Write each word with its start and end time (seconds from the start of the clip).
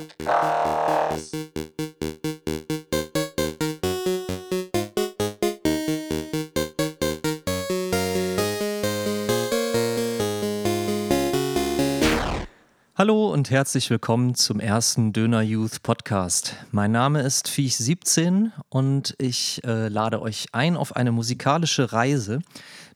Podcast. 0.00 1.36
Hallo 12.96 13.30
und 13.30 13.50
herzlich 13.50 13.90
willkommen 13.90 14.34
zum 14.34 14.60
ersten 14.60 15.12
Döner 15.12 15.42
Youth 15.42 15.82
Podcast. 15.82 16.56
Mein 16.70 16.92
Name 16.92 17.20
ist 17.20 17.48
Viech17 17.48 18.52
und 18.70 19.14
ich 19.18 19.62
äh, 19.64 19.88
lade 19.88 20.22
euch 20.22 20.46
ein 20.52 20.76
auf 20.76 20.96
eine 20.96 21.12
musikalische 21.12 21.92
Reise 21.92 22.40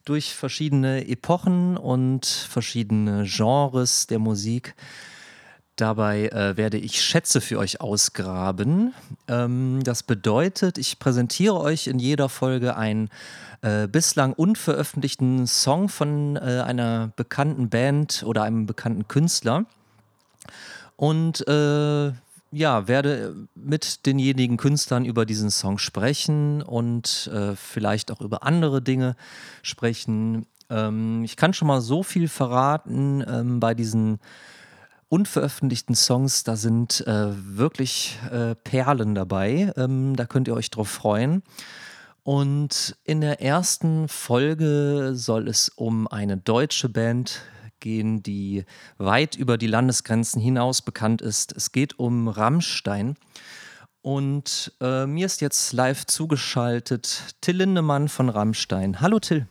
durch 0.05 0.33
verschiedene 0.33 1.07
Epochen 1.07 1.77
und 1.77 2.25
verschiedene 2.25 3.25
Genres 3.27 4.07
der 4.07 4.19
Musik. 4.19 4.75
Dabei 5.75 6.29
äh, 6.29 6.55
werde 6.55 6.77
ich 6.77 7.01
Schätze 7.01 7.41
für 7.41 7.59
euch 7.59 7.81
ausgraben. 7.81 8.93
Ähm, 9.27 9.81
das 9.83 10.03
bedeutet, 10.03 10.77
ich 10.77 10.99
präsentiere 10.99 11.59
euch 11.59 11.87
in 11.87 11.99
jeder 11.99 12.29
Folge 12.29 12.77
einen 12.77 13.09
äh, 13.61 13.87
bislang 13.87 14.31
unveröffentlichten 14.31 15.47
Song 15.47 15.89
von 15.89 16.37
äh, 16.37 16.61
einer 16.65 17.11
bekannten 17.17 17.69
Band 17.69 18.23
oder 18.25 18.43
einem 18.43 18.65
bekannten 18.65 19.07
Künstler 19.09 19.65
und 20.95 21.45
äh, 21.47 22.11
ja, 22.51 22.87
werde 22.87 23.35
mit 23.55 24.05
denjenigen 24.05 24.55
Künstlern 24.55 25.03
über 25.03 25.25
diesen 25.25 25.51
Song 25.51 25.77
sprechen 25.77 26.61
und 26.61 27.29
äh, 27.33 27.53
vielleicht 27.57 28.11
auch 28.11 28.21
über 28.21 28.43
andere 28.43 28.81
Dinge 28.81 29.17
sprechen. 29.61 30.45
Ähm, 30.69 31.25
ich 31.25 31.35
kann 31.35 31.53
schon 31.53 31.67
mal 31.67 31.81
so 31.81 32.01
viel 32.01 32.29
verraten 32.29 33.25
ähm, 33.27 33.59
bei 33.59 33.73
diesen 33.73 34.19
unveröffentlichten 35.09 35.95
Songs, 35.95 36.43
da 36.43 36.55
sind 36.55 37.05
äh, 37.07 37.27
wirklich 37.35 38.17
äh, 38.31 38.55
Perlen 38.55 39.15
dabei. 39.15 39.71
Ähm, 39.77 40.15
da 40.15 40.25
könnt 40.25 40.47
ihr 40.47 40.55
euch 40.55 40.71
drauf 40.71 40.89
freuen. 40.89 41.43
Und 42.23 42.97
in 43.03 43.21
der 43.21 43.41
ersten 43.41 44.07
Folge 44.07 45.11
soll 45.13 45.47
es 45.47 45.69
um 45.69 46.07
eine 46.07 46.37
deutsche 46.37 46.89
Band 46.89 47.41
gehen, 47.79 48.23
die 48.23 48.65
weit 48.97 49.35
über 49.35 49.59
die 49.59 49.67
Landesgrenzen 49.67 50.41
hinaus 50.41 50.81
bekannt 50.81 51.21
ist. 51.21 51.55
Es 51.55 51.71
geht 51.71 51.99
um 51.99 52.27
Rammstein. 52.27 53.15
Und 54.01 54.73
äh, 54.81 55.05
mir 55.05 55.27
ist 55.27 55.41
jetzt 55.41 55.71
live 55.73 56.05
zugeschaltet 56.05 57.35
Till 57.41 57.57
Lindemann 57.57 58.07
von 58.07 58.29
Rammstein. 58.29 59.01
Hallo 59.01 59.19
Till. 59.19 59.47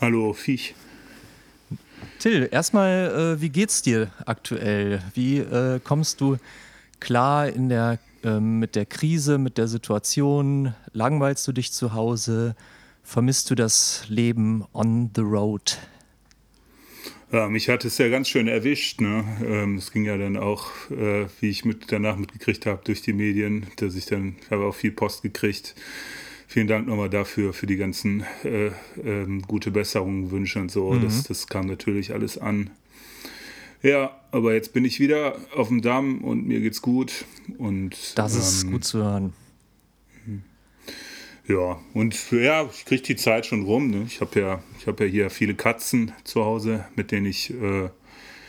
Hallo 0.00 0.32
Viech. 0.32 0.74
Till, 2.20 2.50
erstmal, 2.52 3.38
äh, 3.38 3.40
wie 3.40 3.48
geht's 3.48 3.80
dir 3.80 4.10
aktuell? 4.26 5.02
Wie 5.14 5.38
äh, 5.38 5.80
kommst 5.82 6.20
du 6.20 6.36
klar 7.00 7.48
in 7.48 7.70
der, 7.70 7.98
äh, 8.22 8.38
mit 8.38 8.76
der 8.76 8.84
Krise, 8.84 9.38
mit 9.38 9.56
der 9.56 9.68
Situation? 9.68 10.74
Langweilst 10.92 11.48
du 11.48 11.52
dich 11.52 11.72
zu 11.72 11.94
Hause? 11.94 12.56
Vermisst 13.02 13.48
du 13.48 13.54
das 13.54 14.04
Leben 14.08 14.66
on 14.74 15.10
the 15.16 15.22
road? 15.22 15.78
Ja, 17.32 17.48
mich 17.48 17.70
hat 17.70 17.86
es 17.86 17.96
ja 17.96 18.10
ganz 18.10 18.28
schön 18.28 18.48
erwischt. 18.48 19.00
Ne? 19.00 19.24
Ähm, 19.42 19.78
es 19.78 19.90
ging 19.90 20.04
ja 20.04 20.18
dann 20.18 20.36
auch, 20.36 20.66
äh, 20.90 21.26
wie 21.40 21.48
ich 21.48 21.64
mit, 21.64 21.90
danach 21.90 22.16
mitgekriegt 22.18 22.66
habe 22.66 22.82
durch 22.84 23.00
die 23.00 23.14
Medien, 23.14 23.66
dass 23.76 23.94
ich 23.94 24.04
dann, 24.04 24.36
ich 24.42 24.50
habe 24.50 24.66
auch 24.66 24.74
viel 24.74 24.92
Post 24.92 25.22
gekriegt. 25.22 25.74
Vielen 26.50 26.66
Dank 26.66 26.88
nochmal 26.88 27.08
dafür, 27.08 27.52
für 27.52 27.68
die 27.68 27.76
ganzen 27.76 28.24
äh, 28.42 28.72
ähm, 29.04 29.40
gute 29.42 29.70
Besserungen, 29.70 30.32
Wünsche 30.32 30.58
und 30.58 30.68
so. 30.68 30.90
Mhm. 30.90 31.02
Das, 31.04 31.22
das 31.22 31.46
kam 31.46 31.66
natürlich 31.66 32.12
alles 32.12 32.38
an. 32.38 32.70
Ja, 33.82 34.20
aber 34.32 34.52
jetzt 34.54 34.72
bin 34.72 34.84
ich 34.84 34.98
wieder 34.98 35.36
auf 35.54 35.68
dem 35.68 35.80
Damm 35.80 36.24
und 36.24 36.48
mir 36.48 36.58
geht's 36.58 36.82
gut. 36.82 37.24
Und, 37.56 38.18
das 38.18 38.34
ist 38.34 38.64
ähm, 38.64 38.72
gut 38.72 38.84
zu 38.84 38.98
hören. 38.98 39.32
Ja, 41.46 41.78
und 41.94 42.32
ja, 42.32 42.68
ich 42.68 42.84
kriege 42.84 43.02
die 43.02 43.14
Zeit 43.14 43.46
schon 43.46 43.62
rum. 43.62 43.88
Ne? 43.88 44.02
Ich 44.08 44.20
habe 44.20 44.40
ja, 44.40 44.62
hab 44.88 44.98
ja 44.98 45.06
hier 45.06 45.30
viele 45.30 45.54
Katzen 45.54 46.10
zu 46.24 46.44
Hause, 46.44 46.84
mit 46.96 47.12
denen 47.12 47.26
ich. 47.26 47.50
Äh, 47.50 47.90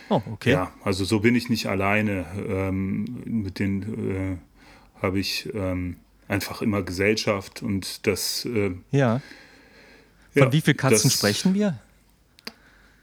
oh, 0.09 0.23
okay. 0.31 0.53
Ja, 0.53 0.73
also 0.83 1.05
so 1.05 1.19
bin 1.19 1.35
ich 1.35 1.49
nicht 1.49 1.67
alleine. 1.67 2.25
Ähm, 2.49 3.05
mit 3.25 3.59
denen 3.59 4.39
äh, 4.39 5.03
habe 5.03 5.19
ich 5.19 5.47
ähm, 5.53 5.97
einfach 6.31 6.61
immer 6.61 6.81
Gesellschaft 6.81 7.61
und 7.61 8.07
das. 8.07 8.45
Äh, 8.45 8.71
ja. 8.91 9.21
Von 10.33 10.43
ja, 10.43 10.53
wie 10.53 10.61
vielen 10.61 10.77
Katzen 10.77 11.09
das, 11.09 11.13
sprechen 11.13 11.53
wir? 11.53 11.79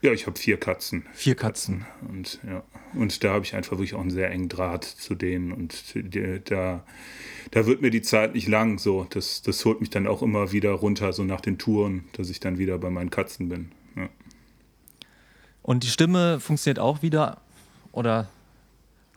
Ja, 0.01 0.11
ich 0.13 0.25
habe 0.25 0.39
vier 0.39 0.57
Katzen. 0.57 1.05
Vier 1.13 1.35
Katzen. 1.35 1.85
Und 2.07 2.39
ja, 2.47 2.63
und 2.93 3.23
da 3.23 3.33
habe 3.33 3.45
ich 3.45 3.53
einfach 3.55 3.73
wirklich 3.73 3.93
auch 3.93 4.01
einen 4.01 4.09
sehr 4.09 4.31
engen 4.31 4.49
Draht 4.49 4.83
zu 4.83 5.13
denen 5.13 5.51
und 5.51 5.93
die, 5.93 6.41
da 6.43 6.83
da 7.51 7.65
wird 7.65 7.81
mir 7.81 7.89
die 7.89 8.01
Zeit 8.01 8.33
nicht 8.33 8.47
lang. 8.47 8.79
So, 8.79 9.05
das, 9.09 9.41
das 9.41 9.63
holt 9.65 9.79
mich 9.79 9.89
dann 9.89 10.07
auch 10.07 10.21
immer 10.21 10.51
wieder 10.51 10.71
runter, 10.71 11.13
so 11.13 11.23
nach 11.23 11.41
den 11.41 11.57
Touren, 11.57 12.05
dass 12.13 12.29
ich 12.29 12.39
dann 12.39 12.57
wieder 12.57 12.77
bei 12.77 12.89
meinen 12.89 13.09
Katzen 13.09 13.49
bin. 13.49 13.71
Ja. 13.95 14.09
Und 15.61 15.83
die 15.83 15.87
Stimme 15.87 16.39
funktioniert 16.39 16.79
auch 16.79 17.01
wieder? 17.01 17.41
Oder 17.91 18.29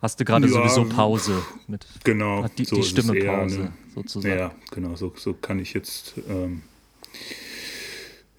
hast 0.03 0.19
du 0.19 0.25
gerade 0.25 0.45
ja, 0.45 0.51
sowieso 0.51 0.85
Pause 0.85 1.41
mit? 1.67 1.87
Genau, 2.03 2.45
die, 2.57 2.65
so 2.65 2.75
die 2.75 2.83
Stimme 2.83 3.19
Pause 3.25 3.59
ne? 3.59 3.73
sozusagen. 3.95 4.37
Ja, 4.37 4.53
genau, 4.71 4.95
so, 4.95 5.13
so 5.15 5.33
kann 5.33 5.57
ich 5.59 5.73
jetzt. 5.73 6.15
Ähm, 6.29 6.61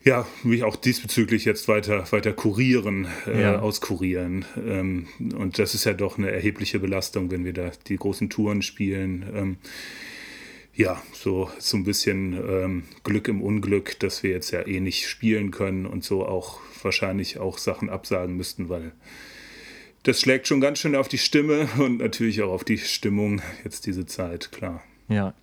ja, 0.04 0.26
mich 0.42 0.64
auch 0.64 0.76
diesbezüglich 0.76 1.46
jetzt 1.46 1.66
weiter, 1.66 2.04
weiter 2.12 2.34
kurieren, 2.34 3.08
äh, 3.26 3.40
ja. 3.40 3.58
auskurieren. 3.60 4.44
Ähm, 4.58 5.08
und 5.34 5.58
das 5.58 5.74
ist 5.74 5.84
ja 5.84 5.94
doch 5.94 6.18
eine 6.18 6.30
erhebliche 6.30 6.78
Belastung, 6.78 7.30
wenn 7.30 7.46
wir 7.46 7.54
da 7.54 7.72
die 7.88 7.96
großen 7.96 8.28
Touren 8.28 8.60
spielen. 8.60 9.24
Ähm, 9.34 9.56
ja, 10.74 11.00
so, 11.14 11.48
so 11.58 11.78
ein 11.78 11.84
bisschen 11.84 12.34
ähm, 12.34 12.82
Glück 13.02 13.28
im 13.28 13.40
Unglück, 13.40 13.98
dass 14.00 14.22
wir 14.22 14.30
jetzt 14.30 14.50
ja 14.50 14.66
eh 14.66 14.80
nicht 14.80 15.08
spielen 15.08 15.50
können 15.50 15.86
und 15.86 16.04
so 16.04 16.26
auch 16.26 16.60
wahrscheinlich 16.82 17.38
auch 17.38 17.56
Sachen 17.56 17.88
absagen 17.88 18.36
müssten, 18.36 18.68
weil 18.68 18.92
das 20.04 20.20
schlägt 20.20 20.48
schon 20.48 20.60
ganz 20.60 20.78
schön 20.78 20.96
auf 20.96 21.08
die 21.08 21.18
Stimme 21.18 21.68
und 21.78 21.98
natürlich 21.98 22.42
auch 22.42 22.52
auf 22.52 22.64
die 22.64 22.78
Stimmung 22.78 23.42
jetzt 23.64 23.86
diese 23.86 24.06
Zeit, 24.06 24.52
klar. 24.52 24.82
Ja, 25.08 25.34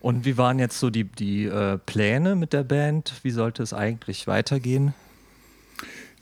und 0.00 0.24
wie 0.24 0.38
waren 0.38 0.58
jetzt 0.58 0.78
so 0.78 0.90
die, 0.90 1.04
die 1.04 1.44
äh, 1.44 1.78
Pläne 1.78 2.34
mit 2.34 2.52
der 2.52 2.64
Band? 2.64 3.12
Wie 3.22 3.30
sollte 3.30 3.62
es 3.62 3.72
eigentlich 3.72 4.26
weitergehen? 4.26 4.94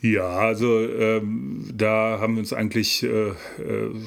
Ja, 0.01 0.29
also 0.29 0.81
ähm, 0.81 1.65
da 1.75 2.19
haben 2.21 2.35
wir 2.35 2.41
uns 2.41 2.53
eigentlich 2.53 3.03
äh, 3.03 3.31
äh, 3.31 3.35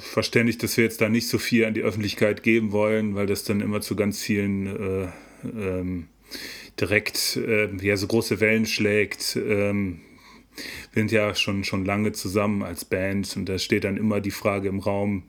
verständigt, 0.01 0.63
dass 0.63 0.77
wir 0.77 0.85
jetzt 0.85 1.01
da 1.01 1.09
nicht 1.09 1.27
so 1.27 1.37
viel 1.37 1.65
an 1.65 1.73
die 1.73 1.81
Öffentlichkeit 1.81 2.43
geben 2.43 2.71
wollen, 2.71 3.15
weil 3.15 3.27
das 3.27 3.43
dann 3.43 3.59
immer 3.59 3.81
zu 3.81 3.95
ganz 3.95 4.21
vielen 4.21 4.67
äh, 4.67 5.07
ähm, 5.43 6.07
direkt 6.79 7.37
äh, 7.37 7.69
ja, 7.81 7.97
so 7.97 8.07
große 8.07 8.39
Wellen 8.39 8.65
schlägt. 8.65 9.35
Ähm, 9.35 9.99
wir 10.93 11.01
sind 11.01 11.11
ja 11.11 11.33
schon, 11.35 11.63
schon 11.63 11.85
lange 11.85 12.11
zusammen 12.11 12.63
als 12.63 12.85
Band 12.85 13.35
und 13.35 13.47
da 13.47 13.57
steht 13.57 13.83
dann 13.83 13.97
immer 13.97 14.21
die 14.21 14.31
Frage 14.31 14.69
im 14.69 14.79
Raum, 14.79 15.23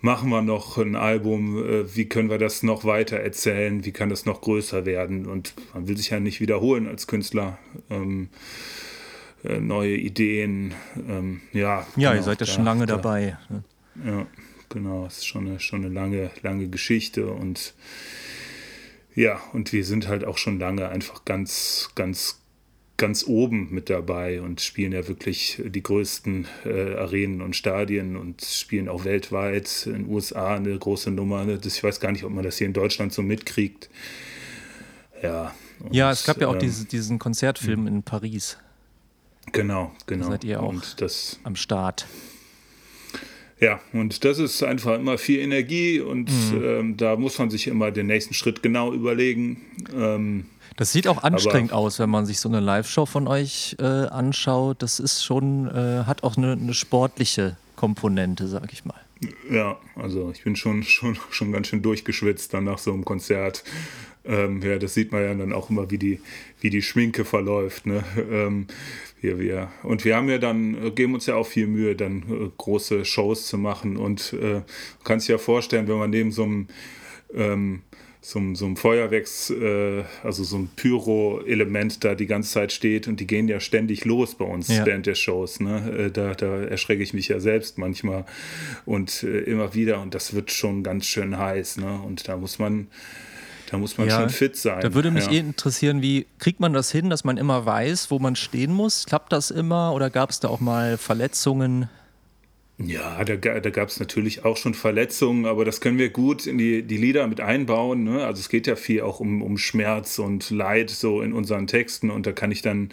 machen 0.00 0.30
wir 0.30 0.42
noch 0.42 0.78
ein 0.78 0.96
Album, 0.96 1.58
äh, 1.64 1.96
wie 1.96 2.06
können 2.06 2.30
wir 2.30 2.38
das 2.38 2.62
noch 2.62 2.84
weiter 2.84 3.18
erzählen, 3.18 3.84
wie 3.84 3.92
kann 3.92 4.08
das 4.08 4.26
noch 4.26 4.40
größer 4.40 4.86
werden 4.86 5.26
und 5.26 5.54
man 5.74 5.88
will 5.88 5.96
sich 5.96 6.10
ja 6.10 6.20
nicht 6.20 6.40
wiederholen 6.40 6.88
als 6.88 7.06
Künstler. 7.06 7.58
Ähm, 7.90 8.28
äh, 9.42 9.58
neue 9.58 9.96
Ideen, 9.96 10.74
ähm, 11.08 11.40
ja. 11.52 11.86
Ja, 11.96 12.10
genau, 12.10 12.14
ihr 12.14 12.22
seid 12.22 12.40
ja 12.40 12.46
schon 12.46 12.64
lange 12.64 12.84
da, 12.86 12.96
dabei. 12.96 13.38
Ne? 13.48 13.64
Ja, 14.04 14.26
genau, 14.68 15.06
es 15.06 15.18
ist 15.18 15.26
schon 15.26 15.46
eine, 15.46 15.60
schon 15.60 15.84
eine 15.84 15.94
lange, 15.94 16.30
lange 16.42 16.68
Geschichte 16.68 17.26
und 17.26 17.74
ja, 19.14 19.40
und 19.52 19.72
wir 19.72 19.84
sind 19.84 20.08
halt 20.08 20.24
auch 20.24 20.38
schon 20.38 20.58
lange 20.58 20.88
einfach 20.88 21.24
ganz, 21.24 21.90
ganz 21.94 22.39
ganz 23.00 23.24
oben 23.26 23.68
mit 23.70 23.88
dabei 23.88 24.42
und 24.42 24.60
spielen 24.60 24.92
ja 24.92 25.08
wirklich 25.08 25.60
die 25.64 25.82
größten 25.82 26.46
äh, 26.66 26.96
Arenen 26.96 27.40
und 27.40 27.56
Stadien 27.56 28.16
und 28.16 28.42
spielen 28.42 28.90
auch 28.90 29.06
weltweit 29.06 29.86
in 29.86 30.04
den 30.04 30.08
USA 30.08 30.56
eine 30.56 30.78
große 30.78 31.10
Nummer. 31.10 31.44
Ne? 31.44 31.58
Das, 31.58 31.76
ich 31.76 31.82
weiß 31.82 31.98
gar 31.98 32.12
nicht, 32.12 32.24
ob 32.24 32.30
man 32.30 32.44
das 32.44 32.58
hier 32.58 32.66
in 32.66 32.74
Deutschland 32.74 33.14
so 33.14 33.22
mitkriegt. 33.22 33.88
Ja. 35.22 35.54
Und, 35.80 35.94
ja, 35.94 36.10
es 36.10 36.24
gab 36.24 36.42
ja 36.42 36.48
auch 36.48 36.54
ähm, 36.54 36.60
diese, 36.60 36.84
diesen 36.84 37.18
Konzertfilm 37.18 37.86
in 37.86 38.02
Paris. 38.02 38.58
Genau, 39.52 39.92
genau. 40.04 40.26
Da 40.26 40.30
seid 40.32 40.44
ihr 40.44 40.62
auch 40.62 40.74
das, 40.98 41.40
am 41.42 41.56
Start. 41.56 42.06
Ja, 43.60 43.80
und 43.94 44.24
das 44.26 44.38
ist 44.38 44.62
einfach 44.62 44.98
immer 44.98 45.16
viel 45.16 45.40
Energie 45.40 46.00
und 46.00 46.30
mhm. 46.30 46.62
ähm, 46.62 46.96
da 46.98 47.16
muss 47.16 47.38
man 47.38 47.48
sich 47.48 47.66
immer 47.66 47.90
den 47.90 48.08
nächsten 48.08 48.34
Schritt 48.34 48.62
genau 48.62 48.92
überlegen. 48.92 49.62
Ähm, 49.94 50.44
das 50.76 50.92
sieht 50.92 51.08
auch 51.08 51.22
anstrengend 51.22 51.72
Aber, 51.72 51.82
aus, 51.82 51.98
wenn 51.98 52.10
man 52.10 52.26
sich 52.26 52.40
so 52.40 52.48
eine 52.48 52.60
Live-Show 52.60 53.06
von 53.06 53.28
euch 53.28 53.76
äh, 53.78 53.84
anschaut. 53.84 54.82
Das 54.82 55.00
ist 55.00 55.24
schon, 55.24 55.68
äh, 55.68 56.04
hat 56.04 56.22
auch 56.22 56.36
eine, 56.36 56.52
eine 56.52 56.74
sportliche 56.74 57.56
Komponente, 57.76 58.48
sag 58.48 58.72
ich 58.72 58.84
mal. 58.84 59.00
Ja, 59.50 59.78
also 59.96 60.30
ich 60.30 60.44
bin 60.44 60.56
schon, 60.56 60.82
schon, 60.82 61.18
schon 61.30 61.52
ganz 61.52 61.68
schön 61.68 61.82
durchgeschwitzt 61.82 62.54
dann 62.54 62.64
nach 62.64 62.78
so 62.78 62.92
einem 62.92 63.04
Konzert. 63.04 63.64
Ähm, 64.24 64.62
ja, 64.62 64.78
das 64.78 64.94
sieht 64.94 65.12
man 65.12 65.22
ja 65.22 65.34
dann 65.34 65.52
auch 65.52 65.70
immer, 65.70 65.90
wie 65.90 65.98
die, 65.98 66.20
wie 66.60 66.70
die 66.70 66.82
Schminke 66.82 67.24
verläuft. 67.24 67.86
Ne? 67.86 68.04
Ähm, 68.30 68.66
wir, 69.20 69.38
wir. 69.38 69.70
Und 69.82 70.04
wir 70.04 70.16
haben 70.16 70.28
ja 70.28 70.38
dann, 70.38 70.86
äh, 70.86 70.90
geben 70.90 71.14
uns 71.14 71.26
ja 71.26 71.34
auch 71.34 71.46
viel 71.46 71.66
Mühe, 71.66 71.96
dann 71.96 72.22
äh, 72.22 72.50
große 72.56 73.04
Shows 73.04 73.46
zu 73.46 73.58
machen. 73.58 73.96
Und 73.96 74.32
äh, 74.34 74.62
kann 75.04 75.20
sich 75.20 75.28
ja 75.28 75.38
vorstellen, 75.38 75.88
wenn 75.88 75.98
man 75.98 76.10
neben 76.10 76.32
so 76.32 76.44
einem 76.44 76.68
ähm, 77.34 77.82
so, 78.22 78.54
so 78.54 78.66
einem 78.66 78.76
Feuerwerks, 78.76 79.50
äh, 79.50 80.04
also 80.22 80.44
so 80.44 80.58
ein 80.58 80.68
Pyro-Element 80.76 82.04
da 82.04 82.14
die 82.14 82.26
ganze 82.26 82.52
Zeit 82.52 82.72
steht 82.72 83.08
und 83.08 83.18
die 83.18 83.26
gehen 83.26 83.48
ja 83.48 83.60
ständig 83.60 84.04
los 84.04 84.34
bei 84.34 84.44
uns 84.44 84.68
ja. 84.68 84.84
während 84.84 85.06
der 85.06 85.14
Shows. 85.14 85.60
Ne? 85.60 86.06
Äh, 86.06 86.10
da, 86.10 86.34
da 86.34 86.62
erschrecke 86.62 87.02
ich 87.02 87.14
mich 87.14 87.28
ja 87.28 87.40
selbst 87.40 87.78
manchmal 87.78 88.26
und 88.84 89.22
äh, 89.22 89.40
immer 89.40 89.74
wieder 89.74 90.02
und 90.02 90.14
das 90.14 90.34
wird 90.34 90.50
schon 90.50 90.82
ganz 90.82 91.06
schön 91.06 91.38
heiß. 91.38 91.78
Ne? 91.78 92.00
Und 92.02 92.28
da 92.28 92.36
muss 92.36 92.58
man 92.58 92.88
da 93.70 93.78
muss 93.78 93.96
man 93.96 94.08
ja, 94.08 94.20
schon 94.20 94.30
fit 94.30 94.56
sein. 94.56 94.80
Da 94.80 94.94
würde 94.94 95.12
mich 95.12 95.26
ja. 95.26 95.32
eh 95.32 95.38
interessieren, 95.38 96.02
wie 96.02 96.26
kriegt 96.40 96.58
man 96.58 96.72
das 96.72 96.90
hin, 96.90 97.08
dass 97.08 97.22
man 97.22 97.36
immer 97.36 97.64
weiß, 97.64 98.10
wo 98.10 98.18
man 98.18 98.34
stehen 98.34 98.72
muss? 98.72 99.06
Klappt 99.06 99.32
das 99.32 99.52
immer 99.52 99.94
oder 99.94 100.10
gab 100.10 100.30
es 100.30 100.40
da 100.40 100.48
auch 100.48 100.58
mal 100.58 100.98
Verletzungen? 100.98 101.88
Ja, 102.86 103.22
da, 103.24 103.36
da 103.36 103.70
gab 103.70 103.88
es 103.88 104.00
natürlich 104.00 104.44
auch 104.44 104.56
schon 104.56 104.72
Verletzungen, 104.72 105.44
aber 105.44 105.64
das 105.66 105.82
können 105.82 105.98
wir 105.98 106.08
gut 106.08 106.46
in 106.46 106.56
die, 106.56 106.82
die 106.82 106.96
Lieder 106.96 107.26
mit 107.26 107.40
einbauen. 107.40 108.04
Ne? 108.04 108.24
Also 108.24 108.40
es 108.40 108.48
geht 108.48 108.66
ja 108.66 108.74
viel 108.74 109.02
auch 109.02 109.20
um, 109.20 109.42
um 109.42 109.58
Schmerz 109.58 110.18
und 110.18 110.48
Leid 110.50 110.88
so 110.88 111.20
in 111.20 111.34
unseren 111.34 111.66
Texten 111.66 112.10
und 112.10 112.26
da 112.26 112.32
kann 112.32 112.50
ich 112.50 112.62
dann 112.62 112.90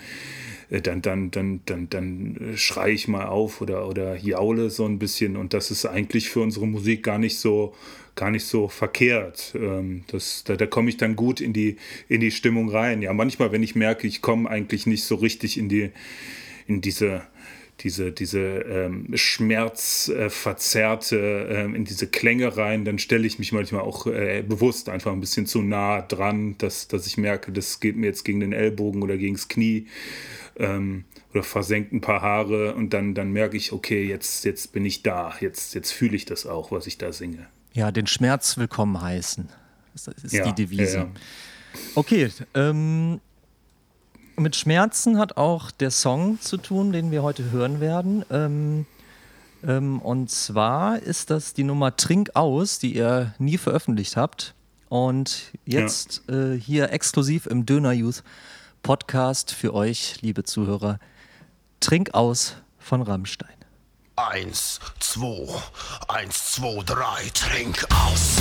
äh, 0.70 0.82
dann, 0.82 1.02
dann, 1.02 1.32
dann, 1.32 1.62
dann, 1.66 1.90
dann 1.90 2.54
schreie 2.56 2.94
ich 2.94 3.08
mal 3.08 3.28
auf 3.28 3.62
oder, 3.62 3.88
oder 3.88 4.18
jaule 4.18 4.70
so 4.70 4.86
ein 4.86 5.00
bisschen. 5.00 5.38
Und 5.38 5.54
das 5.54 5.72
ist 5.72 5.86
eigentlich 5.86 6.30
für 6.30 6.42
unsere 6.42 6.68
Musik 6.68 7.04
gar 7.04 7.18
nicht 7.18 7.40
so, 7.40 7.74
gar 8.16 8.32
nicht 8.32 8.46
so 8.46 8.68
verkehrt. 8.68 9.54
Ähm, 9.56 10.04
das, 10.08 10.44
da 10.44 10.56
da 10.56 10.66
komme 10.66 10.90
ich 10.90 10.98
dann 10.98 11.16
gut 11.16 11.40
in 11.40 11.54
die, 11.54 11.78
in 12.10 12.20
die 12.20 12.32
Stimmung 12.32 12.70
rein. 12.70 13.02
Ja, 13.02 13.14
manchmal, 13.14 13.52
wenn 13.52 13.64
ich 13.64 13.76
merke, 13.76 14.08
ich 14.08 14.22
komme 14.22 14.50
eigentlich 14.50 14.86
nicht 14.86 15.06
so 15.06 15.16
richtig 15.16 15.58
in 15.58 15.70
die, 15.70 15.92
in 16.68 16.82
diese 16.82 17.22
diese, 17.82 18.12
diese 18.12 18.40
ähm, 18.40 19.08
schmerzverzerrte, 19.14 21.48
äh, 21.50 21.66
in 21.66 21.86
diese 21.86 22.08
Klänge 22.08 22.58
rein, 22.58 22.86
dann 22.86 22.98
stelle 22.98 23.28
ich 23.28 23.38
mich 23.40 23.52
manchmal 23.52 23.82
auch 23.82 24.08
äh, 24.08 24.44
bewusst 24.48 24.90
einfach 24.90 25.12
ein 25.12 25.20
bisschen 25.20 25.46
zu 25.46 25.62
nah 25.62 26.02
dran, 26.02 26.58
dass, 26.58 26.88
dass 26.88 27.06
ich 27.06 27.18
merke, 27.18 27.52
das 27.52 27.80
geht 27.80 27.96
mir 27.96 28.08
jetzt 28.08 28.26
gegen 28.26 28.40
den 28.40 28.54
Ellbogen 28.54 29.04
oder 29.04 29.18
gegen 29.18 29.36
das 29.36 29.48
Knie 29.48 29.86
ähm, 30.58 31.04
oder 31.34 31.44
versenkt 31.44 31.94
ein 31.94 32.02
paar 32.02 32.22
Haare 32.22 32.74
und 32.74 32.94
dann, 32.94 33.14
dann 33.14 33.32
merke 33.32 33.58
ich, 33.58 33.72
okay, 33.72 34.08
jetzt, 34.08 34.46
jetzt 34.46 34.72
bin 34.72 34.84
ich 34.84 35.04
da, 35.04 35.36
jetzt, 35.40 35.76
jetzt 35.76 35.92
fühle 35.92 36.16
ich 36.16 36.26
das 36.26 36.48
auch, 36.48 36.72
was 36.72 36.88
ich 36.88 36.98
da 36.98 37.12
singe. 37.12 37.48
Ja, 37.74 37.92
den 37.92 38.08
Schmerz 38.08 38.58
willkommen 38.58 39.00
heißen. 39.00 39.50
Das 39.94 40.08
ist 40.08 40.34
ja, 40.34 40.46
die 40.46 40.66
Devise. 40.66 40.98
Ja. 40.98 41.08
Okay, 41.94 42.30
ähm, 42.56 43.20
mit 44.38 44.56
Schmerzen 44.56 45.18
hat 45.18 45.38
auch 45.38 45.72
der 45.72 45.92
Song 45.92 46.40
zu 46.40 46.58
tun, 46.58 46.92
den 46.92 47.12
wir 47.12 47.24
heute 47.24 47.52
hören 47.52 47.80
werden. 47.80 48.24
Ähm, 48.30 48.86
ähm, 49.66 50.00
und 50.02 50.30
zwar 50.30 51.00
ist 51.00 51.30
das 51.30 51.54
die 51.54 51.64
Nummer 51.64 51.96
Trink 51.96 52.32
aus, 52.36 52.80
die 52.80 52.96
ihr 52.96 53.34
nie 53.40 53.58
veröffentlicht 53.58 54.16
habt. 54.16 54.54
Und 54.90 55.52
jetzt 55.66 56.22
ja. 56.30 56.54
äh, 56.54 56.60
hier 56.60 56.92
exklusiv 56.92 57.46
im 57.48 57.66
Döner 57.66 57.92
Youth 57.92 58.24
Podcast 58.84 59.52
für 59.52 59.74
euch, 59.74 60.22
liebe 60.22 60.44
Zuhörer. 60.44 61.00
Trink 61.80 62.14
aus 62.14 62.56
von 62.80 63.02
Rammstein. 63.02 63.50
Eins, 64.16 64.80
zwei, 65.00 65.48
eins, 66.08 66.54
zwei, 66.54 66.84
drei, 66.86 67.30
trink 67.34 67.86
aus. 67.94 68.38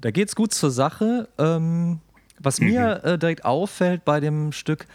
Da 0.00 0.10
geht's 0.10 0.34
gut 0.34 0.52
zur 0.52 0.70
Sache. 0.70 1.28
Ähm, 1.38 2.00
was 2.38 2.60
mhm. 2.60 2.68
mir 2.68 3.04
äh, 3.04 3.18
direkt 3.18 3.44
auffällt 3.44 4.04
bei 4.04 4.20
dem 4.20 4.52
Stück, 4.52 4.86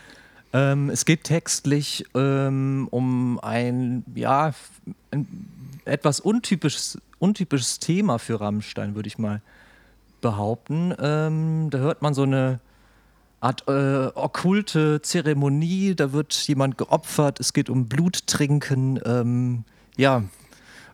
ähm, 0.54 0.90
es 0.90 1.06
geht 1.06 1.25
textlich 1.25 2.06
ähm, 2.16 2.88
um 2.92 3.40
ein, 3.42 4.04
ja, 4.16 4.54
ein 5.12 5.28
etwas 5.86 6.19
untypisches, 6.19 6.98
untypisches 7.19 7.80
Thema 7.80 8.19
für 8.19 8.40
Rammstein, 8.40 8.96
würde 8.96 9.07
ich 9.07 9.18
mal 9.18 9.42
behaupten. 10.22 10.94
Ähm, 11.00 11.69
da 11.69 11.80
hört 11.80 12.01
man 12.01 12.13
so 12.13 12.24
eine 12.24 12.60
Art 13.42 13.68
äh, 13.68 14.08
okkulte 14.16 15.01
Zeremonie, 15.01 15.94
da 15.94 16.13
wird 16.13 16.34
jemand 16.48 16.78
geopfert, 16.78 17.40
es 17.40 17.54
geht 17.54 17.69
um 17.69 17.88
Bluttrinken. 17.88 19.00
Ähm, 19.06 19.66
ja, 19.98 20.24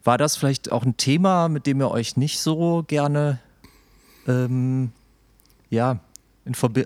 war 0.03 0.17
das 0.17 0.35
vielleicht 0.35 0.71
auch 0.71 0.83
ein 0.83 0.97
Thema, 0.97 1.47
mit 1.47 1.67
dem 1.67 1.79
ihr 1.79 1.91
euch 1.91 2.17
nicht 2.17 2.39
so 2.39 2.83
gerne, 2.87 3.39
ähm, 4.27 4.91
ja, 5.69 5.99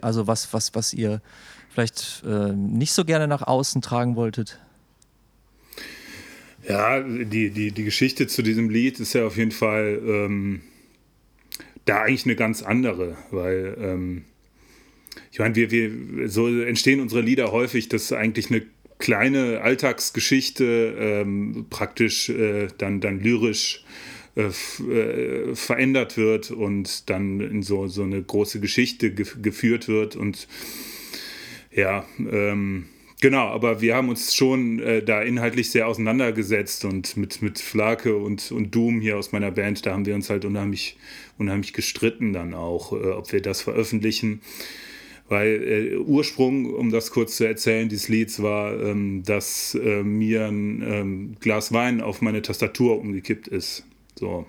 also 0.02 0.28
was, 0.28 0.54
was, 0.54 0.76
was 0.76 0.94
ihr 0.94 1.22
vielleicht 1.70 2.24
äh, 2.26 2.54
nicht 2.54 2.94
so 2.94 3.06
gerne 3.06 3.28
nach 3.28 3.42
außen 3.42 3.82
tragen 3.82 4.16
wolltet? 4.16 4.60
Ja, 6.68 7.02
die, 7.02 7.52
die, 7.52 7.72
die 7.72 7.84
Geschichte 7.84 8.28
zu 8.28 8.42
diesem 8.42 8.70
Lied 8.70 9.00
ist 9.00 9.14
ja 9.14 9.26
auf 9.26 9.38
jeden 9.38 9.52
Fall 9.52 10.00
ähm, 10.06 10.62
da 11.86 12.02
eigentlich 12.02 12.26
eine 12.26 12.36
ganz 12.36 12.64
andere, 12.64 13.18
weil 13.32 13.78
ähm, 13.80 14.26
ich 15.32 15.40
meine, 15.40 15.56
wir, 15.56 15.70
wir, 15.70 16.30
so 16.30 16.48
entstehen 16.48 17.00
unsere 17.02 17.22
Lieder 17.22 17.52
häufig, 17.52 17.90
dass 17.90 18.12
eigentlich 18.12 18.50
eine 18.50 18.64
kleine 18.98 19.62
Alltagsgeschichte 19.62 20.96
ähm, 20.98 21.68
praktisch 21.70 22.30
äh, 22.30 22.70
dann, 22.78 23.02
dann 23.02 23.20
lyrisch 23.20 23.84
äh, 23.84 24.15
äh, 24.36 25.56
verändert 25.56 26.18
wird 26.18 26.52
und 26.52 27.10
dann 27.10 27.40
in 27.40 27.64
so, 27.64 27.88
so 27.88 28.04
eine 28.04 28.22
große 28.22 28.60
Geschichte 28.60 29.12
ge 29.12 29.26
geführt 29.42 29.88
wird 29.88 30.16
und 30.16 30.48
ja, 31.72 32.06
ähm, 32.20 32.86
Genau, 33.22 33.48
aber 33.48 33.80
wir 33.82 33.96
haben 33.96 34.10
uns 34.10 34.36
schon 34.36 34.80
äh, 34.80 35.02
da 35.02 35.22
inhaltlich 35.22 35.72
sehr 35.72 35.88
auseinandergesetzt 35.88 36.84
und 36.84 37.16
mit, 37.16 37.42
mit 37.42 37.60
Flake 37.60 38.16
und, 38.18 38.52
und 38.52 38.76
Doom 38.76 39.00
hier 39.00 39.18
aus 39.18 39.32
meiner 39.32 39.52
Band, 39.52 39.86
da 39.86 39.94
haben 39.94 40.06
wir 40.06 40.16
uns 40.16 40.30
halt 40.30 40.44
unheimlich, 40.44 40.98
unheimlich 41.38 41.72
gestritten 41.72 42.34
dann 42.34 42.54
auch, 42.54 42.92
äh, 42.92 43.12
ob 43.12 43.32
wir 43.32 43.42
das 43.42 43.62
veröffentlichen. 43.62 44.42
Weil 45.30 45.48
äh, 45.48 45.96
Ursprung, 45.96 46.72
um 46.72 46.92
das 46.92 47.10
kurz 47.10 47.38
zu 47.38 47.46
erzählen, 47.46 47.90
dieses 47.90 48.10
Lieds 48.10 48.44
war, 48.44 48.80
ähm, 48.80 49.24
dass 49.24 49.74
äh, 49.74 50.04
mir 50.04 50.46
ein 50.46 50.84
ähm, 50.86 51.36
Glas 51.40 51.72
Wein 51.72 52.02
auf 52.02 52.22
meine 52.22 52.42
Tastatur 52.42 53.00
umgekippt 53.00 53.48
ist. 53.48 53.86
So. 54.18 54.46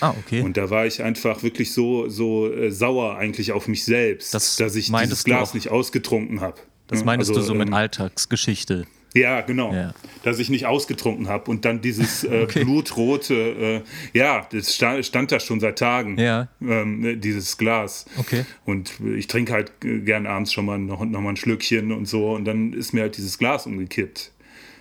Ah, 0.00 0.14
okay. 0.18 0.40
Und 0.40 0.56
da 0.56 0.70
war 0.70 0.86
ich 0.86 1.02
einfach 1.02 1.42
wirklich 1.42 1.72
so, 1.72 2.08
so 2.08 2.50
äh, 2.50 2.70
sauer 2.70 3.16
eigentlich 3.16 3.52
auf 3.52 3.68
mich 3.68 3.84
selbst, 3.84 4.32
das 4.32 4.56
dass 4.56 4.74
ich 4.76 4.90
dieses 4.90 5.24
Glas 5.24 5.54
nicht 5.54 5.70
ausgetrunken 5.70 6.40
habe. 6.40 6.60
Das 6.86 7.04
meinst 7.04 7.28
also, 7.28 7.40
du 7.40 7.46
so 7.46 7.54
mit 7.54 7.68
ähm, 7.68 7.74
Alltagsgeschichte? 7.74 8.86
Ja, 9.14 9.40
genau. 9.40 9.72
Ja. 9.72 9.94
Dass 10.22 10.38
ich 10.38 10.50
nicht 10.50 10.66
ausgetrunken 10.66 11.28
habe 11.28 11.50
und 11.50 11.64
dann 11.64 11.80
dieses 11.80 12.24
äh, 12.24 12.42
okay. 12.44 12.64
blutrote, 12.64 13.34
äh, 13.34 13.82
ja, 14.18 14.46
das 14.50 14.74
stand, 14.74 15.04
stand, 15.04 15.32
da 15.32 15.40
schon 15.40 15.60
seit 15.60 15.78
Tagen, 15.78 16.18
ja. 16.18 16.48
ähm, 16.60 17.20
dieses 17.20 17.56
Glas. 17.58 18.06
Okay. 18.16 18.44
Und 18.64 18.92
ich 19.16 19.26
trinke 19.26 19.52
halt 19.52 19.72
gern 19.80 20.26
abends 20.26 20.52
schon 20.52 20.66
mal 20.66 20.78
noch, 20.78 21.04
noch 21.04 21.20
mal 21.20 21.30
ein 21.30 21.36
Schlückchen 21.36 21.92
und 21.92 22.06
so 22.06 22.32
und 22.32 22.44
dann 22.44 22.72
ist 22.72 22.92
mir 22.92 23.02
halt 23.02 23.16
dieses 23.16 23.38
Glas 23.38 23.66
umgekippt. 23.66 24.32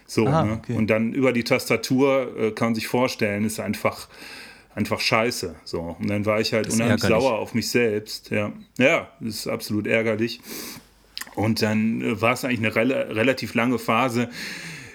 So, 0.07 0.25
ah, 0.25 0.43
ne? 0.43 0.53
okay. 0.53 0.73
Und 0.73 0.87
dann 0.87 1.13
über 1.13 1.33
die 1.33 1.43
Tastatur 1.43 2.35
äh, 2.37 2.51
kann 2.51 2.69
man 2.69 2.75
sich 2.75 2.87
vorstellen, 2.87 3.45
ist 3.45 3.59
einfach 3.59 4.07
einfach 4.73 4.99
scheiße. 4.99 5.55
So. 5.65 5.97
Und 5.99 6.07
dann 6.07 6.25
war 6.25 6.39
ich 6.39 6.53
halt 6.53 6.71
unheimlich 6.71 7.01
sauer 7.01 7.39
auf 7.39 7.55
mich 7.55 7.69
selbst. 7.69 8.29
Ja, 8.29 8.53
ja, 8.77 9.09
das 9.19 9.35
ist 9.35 9.47
absolut 9.47 9.87
ärgerlich. 9.87 10.39
Und 11.35 11.61
dann 11.61 12.01
äh, 12.01 12.21
war 12.21 12.33
es 12.33 12.45
eigentlich 12.45 12.59
eine 12.59 12.75
rel 12.75 12.91
relativ 12.91 13.55
lange 13.55 13.79
Phase, 13.79 14.29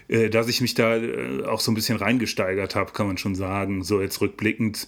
äh, 0.09 0.31
dass 0.31 0.49
ich 0.49 0.61
mich 0.61 0.75
da 0.75 0.97
äh, 0.97 1.45
auch 1.45 1.61
so 1.61 1.73
ein 1.73 1.75
bisschen 1.75 1.99
reingesteigert 1.99 2.77
habe, 2.77 2.93
kann 2.93 3.09
man 3.09 3.19
schon 3.19 3.35
sagen. 3.35 3.83
So 3.83 4.01
jetzt 4.01 4.21
rückblickend 4.21 4.87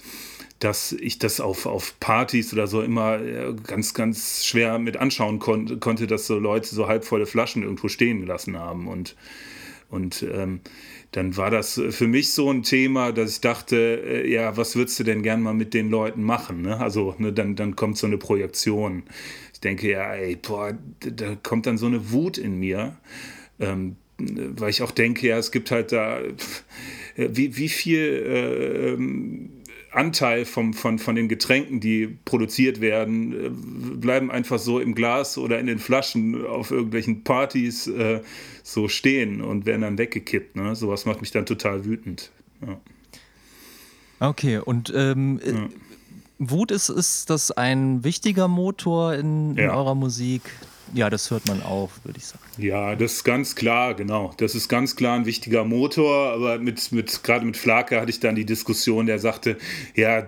dass 0.61 0.93
ich 0.93 1.19
das 1.19 1.41
auf, 1.41 1.67
auf 1.67 1.99
Partys 2.01 2.53
oder 2.53 2.67
so 2.67 2.81
immer 2.81 3.21
äh, 3.21 3.55
ganz, 3.67 3.93
ganz 3.93 4.47
schwer 4.47 4.79
mit 4.79 4.97
anschauen 4.97 5.39
kon 5.39 5.79
konnte, 5.79 6.07
dass 6.07 6.27
so 6.27 6.39
Leute 6.39 6.75
so 6.75 6.87
halbvolle 6.87 7.27
Flaschen 7.27 7.65
irgendwo 7.65 7.89
stehen 7.89 8.21
gelassen 8.21 8.57
haben. 8.57 8.89
Und, 8.89 9.15
und 9.95 10.27
ähm, 10.31 10.61
dann 11.13 11.37
war 11.37 11.51
das 11.51 11.81
für 11.91 12.09
mich 12.09 12.33
so 12.33 12.51
ein 12.51 12.65
Thema, 12.65 13.13
dass 13.13 13.31
ich 13.31 13.41
dachte, 13.41 13.77
äh, 13.77 14.29
ja, 14.29 14.57
was 14.57 14.75
würdest 14.75 14.99
du 14.99 15.05
denn 15.05 15.23
gern 15.23 15.41
mal 15.41 15.55
mit 15.55 15.73
den 15.73 15.89
Leuten 15.89 16.25
machen? 16.25 16.63
Ne? 16.63 16.79
Also 16.81 17.15
ne, 17.19 17.33
dann, 17.33 17.55
dann 17.55 17.77
kommt 17.77 17.97
so 17.97 18.09
eine 18.09 18.19
Projektion. 18.19 19.05
Ich 19.53 19.61
denke, 19.61 19.91
ja, 19.91 20.13
ey, 20.13 20.35
boah, 20.35 20.77
da 20.99 21.37
kommt 21.37 21.67
dann 21.67 21.79
so 21.79 21.87
eine 21.87 22.11
Wut 22.11 22.37
in 22.37 22.59
mir, 22.59 22.97
ähm, 23.61 23.95
weil 24.19 24.71
ich 24.71 24.83
auch 24.83 24.91
denke, 24.91 25.29
ja, 25.29 25.39
es 25.39 25.53
gibt 25.53 25.71
halt 25.71 25.93
da, 25.93 26.19
wie, 27.17 27.57
wie 27.57 27.69
viel 27.69 28.01
äh, 28.01 28.89
ähm, 28.95 29.51
Anteil 29.97 30.45
vom, 30.45 30.75
von, 30.75 30.99
von 30.99 31.15
den 31.15 31.29
Getränken, 31.29 31.81
die 31.81 32.19
produziert 32.25 32.81
werden, 32.81 33.33
äh, 33.33 33.51
bleiben 33.97 34.31
einfach 34.31 34.59
so 34.59 34.81
im 34.81 34.95
Glas 34.95 35.39
oder 35.39 35.59
in 35.59 35.67
den 35.67 35.79
Flaschen 35.79 36.47
auf 36.47 36.71
irgendwelchen 36.71 37.25
Partys 37.25 37.87
äh, 37.87 38.21
so 38.63 38.89
stehen 38.89 39.41
und 39.41 39.67
werden 39.67 39.83
dann 39.83 39.99
weggekippt. 39.99 40.57
Ne? 40.57 40.75
Sowas 40.75 41.05
macht 41.07 41.21
mich 41.21 41.31
dann 41.31 41.47
total 41.47 41.85
wütend. 41.85 42.31
Ja. 42.67 42.81
Okay, 44.29 44.59
und 44.59 44.93
ähm, 44.95 45.41
ja. 45.45 45.69
Wut 46.39 46.71
ist, 46.71 46.89
ist 46.89 47.31
das 47.31 47.51
ein 47.51 48.05
wichtiger 48.05 48.49
Motor 48.49 49.15
in, 49.15 49.57
in 49.57 49.65
ja. 49.65 49.75
eurer 49.75 49.95
Musik? 49.95 50.43
Ja, 50.93 51.11
das 51.11 51.31
hört 51.31 51.47
man 51.49 51.63
auch, 51.63 51.91
würde 52.05 52.19
ich 52.19 52.27
sagen. 52.27 52.43
Ja, 52.59 52.95
das 52.95 53.15
ist 53.15 53.25
ganz 53.25 53.55
klar, 53.55 53.95
genau. 53.95 54.33
Das 54.37 54.55
ist 54.55 54.69
ganz 54.69 54.95
klar 54.95 55.17
ein 55.17 55.27
wichtiger 55.27 55.65
Motor, 55.65 56.33
aber 56.33 56.59
mit, 56.59 56.93
mit 56.93 57.23
gerade 57.25 57.45
mit 57.45 57.57
Flake 57.57 58.01
hatte 58.01 58.11
ich 58.11 58.21
dann 58.21 58.35
die 58.35 58.45
Diskussion, 58.45 59.07
der 59.07 59.19
sagte, 59.19 59.57
ja, 59.97 60.27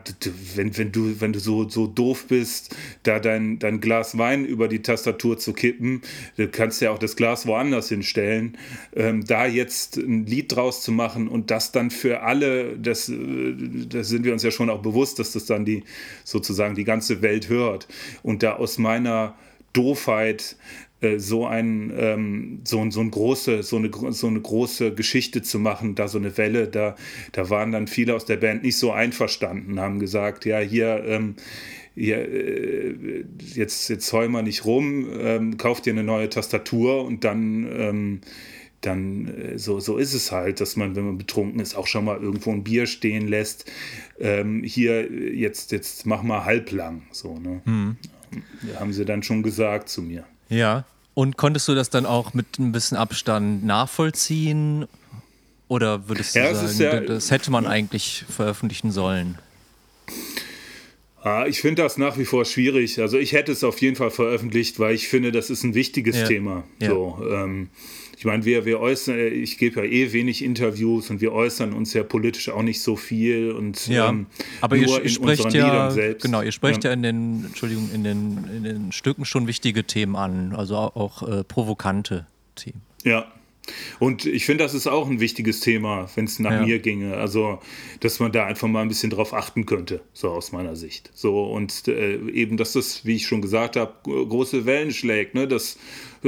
wenn, 0.55 0.77
wenn 0.77 0.93
du, 0.93 1.21
wenn 1.21 1.33
du 1.33 1.39
so, 1.39 1.69
so 1.69 1.87
doof 1.87 2.27
bist, 2.29 2.75
da 3.03 3.21
dein, 3.21 3.59
dein 3.59 3.81
Glas 3.81 4.19
Wein 4.19 4.45
über 4.45 4.69
die 4.69 4.83
Tastatur 4.83 5.39
zu 5.39 5.53
kippen, 5.53 6.03
du 6.37 6.49
kannst 6.49 6.81
ja 6.81 6.91
auch 6.91 6.99
das 6.99 7.17
Glas 7.17 7.47
woanders 7.47 7.89
hinstellen. 7.89 8.57
Ähm, 8.95 9.25
da 9.25 9.47
jetzt 9.47 9.97
ein 9.97 10.27
Lied 10.27 10.55
draus 10.55 10.83
zu 10.83 10.91
machen 10.91 11.29
und 11.29 11.51
das 11.51 11.73
dann 11.73 11.91
für 11.91 12.23
alle, 12.23 12.79
das, 12.79 13.09
äh, 13.09 13.55
das 13.89 14.09
sind 14.09 14.25
wir 14.25 14.33
uns 14.33 14.43
ja 14.43 14.51
schon 14.51 14.71
auch 14.71 14.83
bewusst, 14.83 15.19
dass 15.19 15.33
das 15.33 15.47
dann 15.47 15.65
die 15.65 15.85
sozusagen 16.25 16.75
die 16.75 16.85
ganze 16.85 17.23
Welt 17.23 17.49
hört. 17.49 17.87
Und 18.23 18.43
da 18.43 18.55
aus 18.55 18.79
meiner 18.79 19.35
Doofheit, 19.77 20.57
äh, 21.01 21.19
so 21.19 21.47
ein 21.47 21.93
ähm, 21.97 22.61
so, 22.65 22.91
so, 22.91 23.01
ein 23.01 23.11
große, 23.11 23.63
so, 23.63 23.77
eine, 23.77 23.91
so 24.13 24.27
eine 24.27 24.41
große 24.41 24.95
Geschichte 24.95 25.43
zu 25.43 25.59
machen, 25.59 25.95
da 25.95 26.09
so 26.09 26.19
eine 26.19 26.37
Welle, 26.39 26.69
da, 26.69 26.97
da 27.33 27.51
waren 27.51 27.73
dann 27.73 27.87
viele 27.87 28.15
aus 28.15 28.25
der 28.25 28.37
Band 28.37 28.63
nicht 28.63 28.79
so 28.79 28.93
einverstanden, 28.93 29.81
haben 29.81 29.99
gesagt, 29.99 30.45
ja, 30.45 30.59
hier, 30.59 31.05
ähm, 31.07 31.37
hier 31.95 32.19
äh, 32.29 33.25
jetzt, 33.55 33.89
jetzt 33.89 34.13
heul 34.13 34.29
mal 34.29 34.43
nicht 34.43 34.65
rum, 34.65 35.09
ähm, 35.19 35.57
kauf 35.57 35.81
dir 35.81 35.93
eine 35.93 36.05
neue 36.05 36.29
Tastatur 36.29 37.05
und 37.05 37.25
dann 37.25 37.67
ähm, 37.71 38.21
dann 38.81 39.27
äh, 39.27 39.59
so, 39.59 39.81
so 39.81 39.97
ist 39.97 40.15
es 40.15 40.33
halt, 40.33 40.61
dass 40.61 40.77
man, 40.77 40.97
wenn 40.97 41.05
man 41.05 41.19
betrunken 41.19 41.61
ist, 41.61 41.75
auch 41.75 41.87
schon 41.87 42.05
mal 42.05 42.21
irgendwo 42.21 42.53
ein 42.53 42.65
Bier 42.65 42.87
stehen 42.87 43.27
lässt. 43.29 43.71
Ähm, 44.21 44.63
hier, 44.63 45.11
jetzt, 45.11 45.73
jetzt 45.73 46.07
mach 46.07 46.23
mal 46.23 46.45
halblang. 46.45 47.03
So, 47.11 47.39
ne? 47.39 47.63
Mhm 48.37 48.67
haben 48.79 48.93
sie 48.93 49.05
dann 49.05 49.23
schon 49.23 49.43
gesagt 49.43 49.89
zu 49.89 50.03
mir. 50.03 50.25
Ja. 50.49 50.85
Und 51.15 51.37
konntest 51.37 51.67
du 51.69 51.75
das 51.75 51.91
dann 51.91 52.05
auch 52.05 52.35
mit 52.35 52.59
ein 52.59 52.73
bisschen 52.73 52.97
Abstand 52.97 53.65
nachvollziehen? 53.65 54.87
Oder 55.69 56.09
würdest 56.09 56.35
du 56.35 56.41
ja, 56.41 56.55
sagen, 56.55 56.79
ja, 56.79 57.01
das 57.01 57.31
hätte 57.31 57.51
man 57.51 57.67
eigentlich 57.67 58.25
veröffentlichen 58.29 58.93
sollen? 58.93 59.39
Ah, 61.23 61.47
ich 61.49 61.61
finde 61.61 61.83
das 61.83 61.99
nach 61.99 62.19
wie 62.19 62.25
vor 62.25 62.45
schwierig. 62.45 63.01
Also 63.01 63.19
ich 63.19 63.33
hätte 63.33 63.51
es 63.51 63.65
auf 63.65 63.81
jeden 63.81 63.97
Fall 63.97 64.11
veröffentlicht, 64.11 64.79
weil 64.79 64.95
ich 64.95 65.09
finde, 65.09 65.33
das 65.33 65.51
ist 65.51 65.65
ein 65.65 65.75
wichtiges 65.75 66.17
ja. 66.17 66.27
Thema. 66.27 66.65
So, 66.81 67.19
ähm, 67.29 67.69
meine, 68.27 68.45
wir, 68.45 68.67
wir 68.67 68.81
äußern, 68.81 69.19
ich 69.19 69.57
gebe 69.57 69.81
ja 69.81 69.91
eh 69.91 70.13
wenig 70.13 70.45
Interviews 70.45 71.09
und 71.09 71.21
wir 71.23 71.33
äußern 71.33 71.73
uns 71.73 71.95
ja 71.95 72.03
politisch 72.03 72.51
auch 72.51 72.63
nicht 72.63 72.83
so 72.83 72.97
viel 72.97 73.53
und 73.53 73.87
ja, 73.87 74.11
ähm, 74.11 74.27
aber 74.61 74.77
ihr, 74.77 75.03
ihr 75.03 75.09
sprecht 75.09 75.53
ja, 75.55 75.91
genau, 76.21 76.43
ihr 76.43 76.53
sprecht 76.53 76.85
ja. 76.85 76.91
ja, 76.91 76.95
in 76.95 77.03
den, 77.03 77.45
Entschuldigung, 77.47 77.89
in 77.95 78.05
den, 78.05 78.45
in 78.55 78.65
den 78.65 78.93
Stücken 78.93 79.25
schon 79.25 79.47
wichtige 79.47 79.85
Themen 79.85 80.17
an, 80.17 80.55
also 80.55 80.77
auch, 80.77 80.97
auch 80.97 81.29
äh, 81.29 81.45
provokante 81.45 82.27
Themen. 82.55 82.83
Ja, 83.05 83.33
und 83.99 84.27
ich 84.27 84.47
finde, 84.47 84.65
das 84.65 84.75
ist 84.75 84.87
auch 84.87 85.09
ein 85.09 85.21
wichtiges 85.21 85.61
Thema, 85.61 86.09
wenn 86.15 86.25
es 86.27 86.39
nach 86.39 86.53
ja. 86.53 86.63
mir 86.63 86.79
ginge. 86.79 87.17
Also, 87.17 87.59
dass 88.01 88.21
man 88.21 88.33
da 88.33 88.47
einfach 88.47 88.69
mal 88.69 88.83
ein 88.83 88.89
bisschen 88.89 89.11
drauf 89.11 89.33
achten 89.33 89.67
könnte, 89.67 90.01
so 90.13 90.31
aus 90.31 90.53
meiner 90.53 90.77
Sicht. 90.77 91.11
So, 91.15 91.45
und 91.45 91.89
äh, 91.89 92.17
eben, 92.31 92.57
dass 92.57 92.73
das, 92.73 93.05
wie 93.05 93.17
ich 93.17 93.27
schon 93.27 93.43
gesagt 93.43 93.77
habe, 93.77 93.93
große 94.05 94.67
Wellen 94.67 94.93
schlägt, 94.93 95.35
ne? 95.35 95.49
dass 95.49 95.79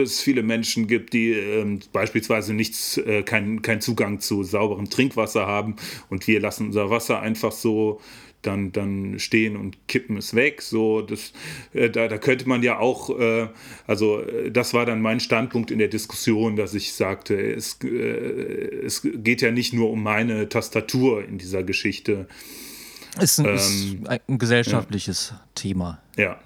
es 0.02 0.21
viele 0.21 0.43
Menschen 0.43 0.87
gibt, 0.87 1.12
die 1.12 1.33
äh, 1.33 1.78
beispielsweise 1.93 2.55
nichts, 2.55 2.97
äh, 2.99 3.23
keinen 3.23 3.62
kein 3.62 3.81
Zugang 3.81 4.21
zu 4.21 4.45
sauberem 4.45 4.90
Trinkwasser 4.90 5.47
haben 5.47 5.76
und 6.09 6.26
wir 6.26 6.40
lassen 6.40 6.67
unser 6.67 6.90
Wasser 6.90 7.21
einfach 7.21 7.52
so 7.52 8.00
dann, 8.43 8.73
dann 8.73 9.19
stehen 9.19 9.57
und 9.57 9.88
kippen 9.88 10.17
es 10.17 10.35
weg. 10.35 10.62
So, 10.62 11.02
das, 11.02 11.33
äh, 11.73 11.90
da, 11.90 12.09
da 12.09 12.19
könnte 12.19 12.49
man 12.49 12.62
ja 12.62 12.78
auch, 12.78 13.19
äh, 13.19 13.49
also 13.87 14.21
äh, 14.21 14.50
das 14.50 14.75
war 14.75 14.87
dann 14.87 15.02
mein 15.02 15.21
Standpunkt 15.21 15.71
in 15.71 15.78
der 15.78 15.88
Diskussion, 15.88 16.57
dass 16.57 16.75
ich 16.75 16.93
sagte, 16.93 17.35
es, 17.35 17.78
äh, 17.83 17.88
es 17.88 19.02
geht 19.02 19.43
ja 19.43 19.50
nicht 19.50 19.73
nur 19.73 19.90
um 19.90 20.02
meine 20.02 20.49
Tastatur 20.49 21.25
in 21.25 21.38
dieser 21.38 21.62
Geschichte. 21.62 22.28
Ist 23.21 23.40
ein, 23.40 23.47
ähm, 23.47 23.55
ist 23.55 23.97
ein 24.28 24.38
gesellschaftliches 24.38 25.31
ja. 25.31 25.45
Thema. 25.55 26.02
Ja. 26.17 26.38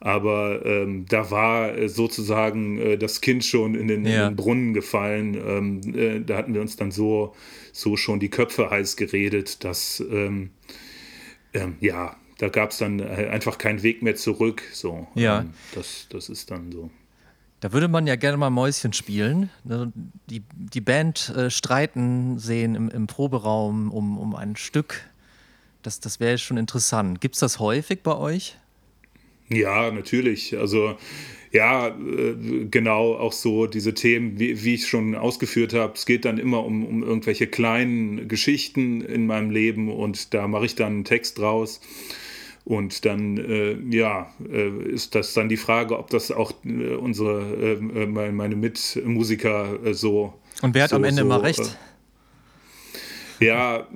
Aber 0.00 0.64
ähm, 0.64 1.06
da 1.08 1.30
war 1.30 1.76
äh, 1.76 1.88
sozusagen 1.88 2.78
äh, 2.78 2.98
das 2.98 3.20
Kind 3.20 3.44
schon 3.44 3.74
in 3.74 3.88
den, 3.88 4.04
ja. 4.04 4.24
in 4.24 4.30
den 4.32 4.36
Brunnen 4.36 4.74
gefallen. 4.74 5.34
Ähm, 5.34 5.94
äh, 5.94 6.20
da 6.20 6.36
hatten 6.36 6.54
wir 6.54 6.60
uns 6.60 6.76
dann 6.76 6.90
so, 6.90 7.34
so 7.72 7.96
schon 7.96 8.20
die 8.20 8.28
Köpfe 8.28 8.70
heiß 8.70 8.96
geredet, 8.96 9.64
dass 9.64 10.00
ähm, 10.00 10.50
ähm, 11.54 11.76
ja, 11.80 12.16
da 12.38 12.48
gab 12.48 12.70
es 12.70 12.78
dann 12.78 13.00
äh, 13.00 13.28
einfach 13.30 13.58
keinen 13.58 13.82
Weg 13.82 14.02
mehr 14.02 14.16
zurück. 14.16 14.62
So, 14.72 15.06
ja. 15.14 15.40
Ähm, 15.40 15.54
das, 15.74 16.06
das 16.10 16.28
ist 16.28 16.50
dann 16.50 16.70
so. 16.70 16.90
Da 17.60 17.72
würde 17.72 17.88
man 17.88 18.06
ja 18.06 18.16
gerne 18.16 18.36
mal 18.36 18.50
Mäuschen 18.50 18.92
spielen. 18.92 19.48
Ne, 19.64 19.90
die, 20.28 20.42
die 20.52 20.82
Band 20.82 21.30
äh, 21.30 21.50
streiten 21.50 22.38
sehen 22.38 22.74
im, 22.74 22.90
im 22.90 23.06
Proberaum 23.06 23.90
um, 23.90 24.18
um 24.18 24.36
ein 24.36 24.56
Stück. 24.56 25.02
Das, 25.82 26.00
das 26.00 26.20
wäre 26.20 26.36
schon 26.36 26.58
interessant. 26.58 27.20
Gibt 27.20 27.36
es 27.36 27.40
das 27.40 27.58
häufig 27.58 28.02
bei 28.02 28.14
euch? 28.14 28.58
Ja, 29.48 29.90
natürlich. 29.90 30.56
Also 30.56 30.96
ja, 31.52 31.88
äh, 31.88 32.66
genau, 32.70 33.14
auch 33.14 33.32
so 33.32 33.66
diese 33.66 33.94
Themen, 33.94 34.38
wie, 34.38 34.62
wie 34.62 34.74
ich 34.74 34.86
schon 34.86 35.14
ausgeführt 35.14 35.72
habe, 35.72 35.94
es 35.94 36.04
geht 36.04 36.24
dann 36.24 36.38
immer 36.38 36.64
um, 36.64 36.84
um 36.84 37.02
irgendwelche 37.02 37.46
kleinen 37.46 38.28
Geschichten 38.28 39.00
in 39.00 39.26
meinem 39.26 39.50
Leben 39.50 39.90
und 39.90 40.34
da 40.34 40.48
mache 40.48 40.66
ich 40.66 40.74
dann 40.74 40.92
einen 40.92 41.04
Text 41.04 41.38
draus. 41.38 41.80
Und 42.66 43.04
dann, 43.04 43.38
äh, 43.38 43.76
ja, 43.96 44.28
äh, 44.52 44.68
ist 44.90 45.14
das 45.14 45.34
dann 45.34 45.48
die 45.48 45.56
Frage, 45.56 45.96
ob 45.98 46.10
das 46.10 46.32
auch 46.32 46.52
äh, 46.64 46.96
unsere, 46.96 47.78
äh, 47.78 48.06
meine 48.06 48.56
Mitmusiker 48.56 49.78
äh, 49.84 49.94
so. 49.94 50.34
Und 50.62 50.74
wer 50.74 50.82
hat 50.82 50.90
so, 50.90 50.96
am 50.96 51.04
Ende 51.04 51.22
so, 51.22 51.28
mal 51.28 51.40
recht? 51.40 51.78
ja, 53.38 53.86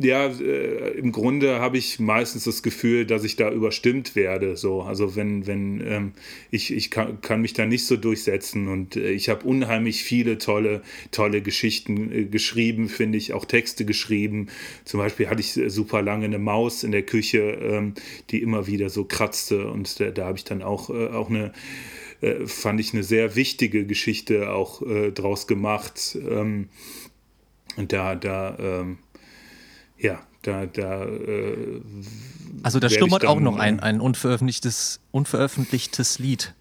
ja, 0.00 0.26
äh, 0.26 0.90
im 0.98 1.12
Grunde 1.12 1.60
habe 1.60 1.78
ich 1.78 1.98
meistens 1.98 2.44
das 2.44 2.62
Gefühl, 2.62 3.04
dass 3.04 3.24
ich 3.24 3.36
da 3.36 3.50
überstimmt 3.50 4.14
werde. 4.14 4.56
So, 4.56 4.82
also 4.82 5.16
wenn, 5.16 5.46
wenn 5.46 5.80
ähm, 5.86 6.12
ich, 6.50 6.72
ich 6.72 6.90
kann, 6.90 7.20
kann 7.20 7.40
mich 7.40 7.52
da 7.52 7.66
nicht 7.66 7.86
so 7.86 7.96
durchsetzen 7.96 8.68
und 8.68 8.96
äh, 8.96 9.10
ich 9.10 9.28
habe 9.28 9.46
unheimlich 9.46 10.02
viele 10.02 10.38
tolle, 10.38 10.82
tolle 11.10 11.42
Geschichten 11.42 12.12
äh, 12.12 12.24
geschrieben, 12.24 12.88
finde 12.88 13.18
ich, 13.18 13.32
auch 13.32 13.44
Texte 13.44 13.84
geschrieben. 13.84 14.48
Zum 14.84 14.98
Beispiel 14.98 15.28
hatte 15.28 15.40
ich 15.40 15.56
äh, 15.56 15.68
super 15.68 16.02
lange 16.02 16.26
eine 16.26 16.38
Maus 16.38 16.84
in 16.84 16.92
der 16.92 17.02
Küche, 17.02 17.40
ähm, 17.40 17.94
die 18.30 18.40
immer 18.42 18.66
wieder 18.66 18.90
so 18.90 19.04
kratzte 19.04 19.68
und 19.68 19.98
da, 20.00 20.10
da 20.10 20.26
habe 20.26 20.38
ich 20.38 20.44
dann 20.44 20.62
auch, 20.62 20.90
äh, 20.90 21.08
auch 21.08 21.28
eine 21.28 21.52
äh, 22.20 22.46
fand 22.46 22.80
ich 22.80 22.92
eine 22.92 23.02
sehr 23.02 23.36
wichtige 23.36 23.84
Geschichte 23.86 24.52
auch 24.52 24.82
draus 25.14 25.46
gemacht. 25.46 26.18
Ähm, 26.28 26.68
und 27.76 27.92
da, 27.92 28.16
da, 28.16 28.56
ähm, 28.58 28.98
ja, 29.98 30.20
da, 30.42 30.66
da. 30.66 31.04
Äh, 31.04 31.80
also 32.62 32.80
da 32.80 32.88
schlummert 32.88 33.24
auch 33.24 33.40
noch 33.40 33.58
ein, 33.58 33.80
ein 33.80 34.00
unveröffentlichtes, 34.00 35.00
unveröffentlichtes 35.10 36.18
Lied 36.18 36.54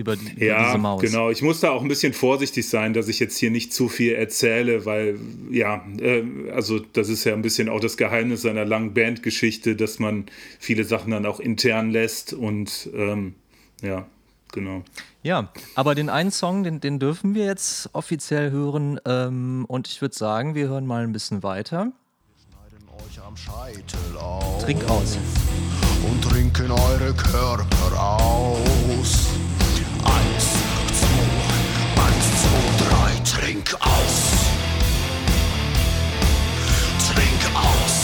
über, 0.00 0.16
die, 0.16 0.32
über 0.32 0.44
ja, 0.44 0.66
diese 0.66 0.78
Maus. 0.78 1.02
Genau, 1.02 1.30
ich 1.30 1.42
muss 1.42 1.60
da 1.60 1.70
auch 1.70 1.82
ein 1.82 1.88
bisschen 1.88 2.12
vorsichtig 2.12 2.68
sein, 2.68 2.94
dass 2.94 3.08
ich 3.08 3.20
jetzt 3.20 3.38
hier 3.38 3.50
nicht 3.50 3.72
zu 3.72 3.88
viel 3.88 4.14
erzähle, 4.14 4.86
weil 4.86 5.18
ja, 5.50 5.84
äh, 6.00 6.24
also 6.52 6.78
das 6.78 7.08
ist 7.08 7.24
ja 7.24 7.34
ein 7.34 7.42
bisschen 7.42 7.68
auch 7.68 7.80
das 7.80 7.96
Geheimnis 7.96 8.42
seiner 8.42 8.64
langen 8.64 8.94
Bandgeschichte, 8.94 9.76
dass 9.76 9.98
man 9.98 10.26
viele 10.58 10.84
Sachen 10.84 11.10
dann 11.10 11.26
auch 11.26 11.40
intern 11.40 11.90
lässt 11.90 12.32
und 12.32 12.88
ähm, 12.94 13.34
ja, 13.82 14.06
genau. 14.52 14.82
Ja, 15.22 15.52
aber 15.74 15.94
den 15.94 16.08
einen 16.08 16.30
Song, 16.30 16.64
den, 16.64 16.80
den 16.80 16.98
dürfen 16.98 17.34
wir 17.34 17.44
jetzt 17.44 17.90
offiziell 17.92 18.50
hören 18.50 18.98
ähm, 19.04 19.66
und 19.68 19.86
ich 19.86 20.00
würde 20.00 20.16
sagen, 20.16 20.54
wir 20.54 20.68
hören 20.68 20.86
mal 20.86 21.04
ein 21.04 21.12
bisschen 21.12 21.42
weiter. 21.42 21.92
Trink 24.60 24.84
aus. 24.90 25.16
und 26.02 26.20
trinken 26.22 26.70
eure 26.72 27.14
Körper 27.14 28.18
aus. 28.20 29.28
Eins, 30.02 30.46
zwei, 30.98 32.02
eins, 32.02 32.26
zwei, 32.42 32.70
drei, 32.84 33.12
trink 33.24 33.72
aus. 33.78 34.16
Trink 37.06 37.42
aus. 37.54 37.96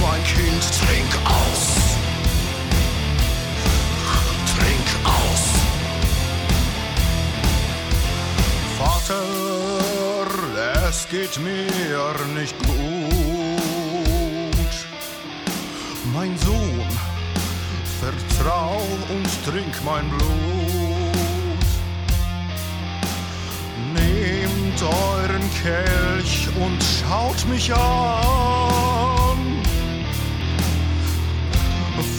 Mein 0.00 0.22
Kind, 0.22 0.62
trink 0.78 1.12
aus. 1.24 1.62
Trink 4.54 4.88
aus. 5.04 5.44
Vater, 8.78 9.97
es 10.88 11.06
geht 11.08 11.38
mir 11.40 11.66
nicht 12.34 12.56
gut. 12.66 12.76
Mein 16.14 16.36
Sohn, 16.38 16.88
vertrau 18.00 18.80
und 19.10 19.28
trink 19.44 19.74
mein 19.84 20.08
Blut. 20.08 21.68
Nehmt 23.94 24.82
euren 24.82 25.50
Kelch 25.62 26.48
und 26.58 26.82
schaut 26.82 27.46
mich 27.48 27.72
an. 27.74 27.78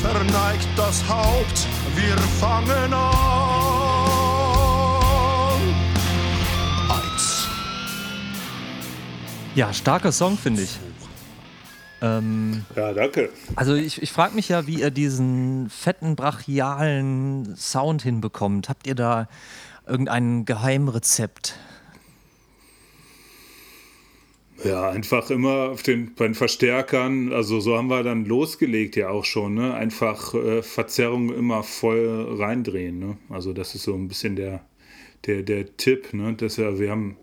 Verneigt 0.02 0.68
das 0.78 1.04
Haupt, 1.10 1.68
wir 1.96 2.18
fangen 2.40 2.94
an. 2.94 3.49
Ja, 9.56 9.74
starker 9.74 10.12
Song, 10.12 10.38
finde 10.38 10.62
ich. 10.62 10.80
Ähm, 12.02 12.66
Ja, 12.76 12.94
danke. 12.94 13.30
also 13.56 13.76
ich, 13.76 14.02
ich 14.02 14.12
frage 14.12 14.36
mich 14.36 14.48
ja, 14.50 14.68
wie 14.68 14.80
ihr 14.80 14.92
diesen 14.92 15.70
fetten, 15.70 16.16
brachialen 16.16 17.56
Sound 17.58 18.04
hinbekommt. 18.04 18.70
Habt 18.70 18.88
ihr 18.88 18.96
da 18.96 19.28
irgendein 19.86 20.46
Geheimrezept? 20.46 21.56
Ja, 24.64 24.90
einfach 24.90 25.30
immer 25.30 25.70
auf 25.72 25.84
den, 25.84 26.14
bei 26.16 26.26
den 26.26 26.36
Verstärkern, 26.36 27.32
also 27.32 27.62
so 27.62 27.78
haben 27.78 27.88
wir 27.90 28.04
dann 28.04 28.26
losgelegt 28.26 28.98
ja 28.98 29.10
auch 29.10 29.24
schon, 29.24 29.54
ne? 29.54 29.74
Einfach 29.74 30.34
äh, 30.34 30.62
Verzerrung 30.62 31.34
immer 31.34 31.64
voll 31.64 32.36
reindrehen, 32.38 33.00
ne? 33.00 33.18
Also 33.30 33.54
das 33.54 33.74
ist 33.76 33.84
so 33.84 33.94
ein 33.94 34.10
bisschen 34.10 34.36
der, 34.36 34.62
der, 35.26 35.44
der 35.44 35.78
Tipp, 35.78 36.14
ne? 36.14 36.34
Dass 36.34 36.58
ja, 36.58 36.78
wir 36.78 36.92
haben, 36.92 37.16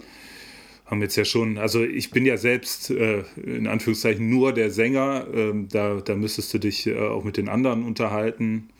haben 0.87 1.02
jetzt 1.02 1.16
ja 1.16 1.25
schon, 1.25 1.59
also 1.59 1.83
ich 1.83 2.11
bin 2.11 2.25
ja 2.25 2.37
selbst 2.37 2.90
äh, 2.90 3.25
in 3.45 3.66
Anführungszeichen 3.66 4.28
nur 4.28 4.52
der 4.52 4.71
Sänger, 4.71 5.26
ähm, 5.35 5.69
da, 5.69 6.00
da 6.00 6.14
müsstest 6.14 6.55
du 6.55 6.59
dich 6.59 6.87
äh, 6.87 6.97
auch 6.99 7.25
mit 7.25 7.37
den 7.37 7.49
anderen 7.49 7.85
unterhalten. 7.85 8.71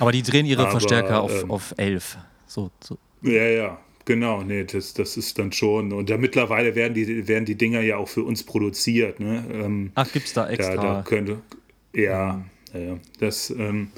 Aber 0.00 0.12
die 0.12 0.22
drehen 0.22 0.46
ihre 0.46 0.62
Aber, 0.62 0.72
Verstärker 0.72 1.22
auf, 1.22 1.42
ähm, 1.42 1.50
auf 1.50 1.74
11. 1.76 2.18
So, 2.46 2.70
so. 2.82 2.98
Ja, 3.22 3.44
ja, 3.44 3.78
genau. 4.04 4.42
Nee, 4.42 4.64
das, 4.64 4.92
das 4.94 5.16
ist 5.16 5.38
dann 5.38 5.52
schon. 5.52 5.92
Und 5.92 6.10
da 6.10 6.16
mittlerweile 6.16 6.74
werden 6.74 6.94
die, 6.94 7.28
werden 7.28 7.44
die 7.44 7.54
Dinger 7.54 7.80
ja 7.80 7.96
auch 7.96 8.08
für 8.08 8.24
uns 8.24 8.42
produziert. 8.42 9.20
Ne? 9.20 9.44
Ähm, 9.52 9.92
Ach, 9.94 10.10
gibt's 10.12 10.32
da 10.32 10.46
da, 10.46 10.50
extra? 10.50 10.74
da 10.74 11.02
könnte. 11.02 11.42
Ja, 11.94 12.44
ja, 12.72 12.80
ja. 12.80 12.98
Das, 13.20 13.50
ähm, 13.50 13.90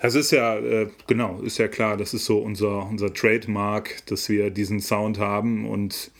das 0.00 0.14
ist 0.14 0.30
ja, 0.30 0.56
äh, 0.56 0.88
genau, 1.06 1.40
ist 1.40 1.58
ja 1.58 1.68
klar, 1.68 1.96
das 1.96 2.14
ist 2.14 2.26
so 2.26 2.38
unser, 2.38 2.88
unser 2.88 3.12
Trademark, 3.12 4.06
dass 4.06 4.28
wir 4.28 4.50
diesen 4.50 4.80
Sound 4.80 5.18
haben 5.18 5.66
und 5.66 6.10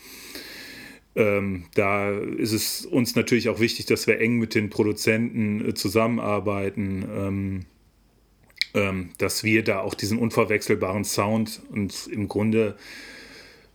ähm, 1.15 1.65
da 1.75 2.11
ist 2.11 2.51
es 2.53 2.85
uns 2.85 3.15
natürlich 3.15 3.49
auch 3.49 3.59
wichtig, 3.59 3.85
dass 3.85 4.07
wir 4.07 4.19
eng 4.19 4.37
mit 4.37 4.55
den 4.55 4.69
Produzenten 4.69 5.69
äh, 5.69 5.73
zusammenarbeiten, 5.73 7.05
ähm, 7.13 7.65
ähm, 8.73 9.09
dass 9.17 9.43
wir 9.43 9.63
da 9.63 9.79
auch 9.81 9.93
diesen 9.93 10.17
unverwechselbaren 10.17 11.03
Sound 11.03 11.61
und 11.71 12.07
im 12.09 12.27
Grunde 12.29 12.77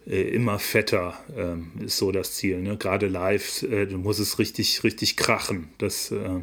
äh, 0.06 0.22
immer 0.22 0.58
fetter 0.58 1.14
ähm, 1.36 1.72
ist 1.84 1.98
so 1.98 2.12
das 2.12 2.32
Ziel. 2.34 2.62
Ne? 2.62 2.76
Gerade 2.78 3.06
live, 3.08 3.62
äh, 3.64 3.86
du 3.86 3.98
musst 3.98 4.20
es 4.20 4.38
richtig, 4.38 4.82
richtig 4.84 5.16
krachen, 5.18 5.68
dass, 5.76 6.10
äh, 6.12 6.40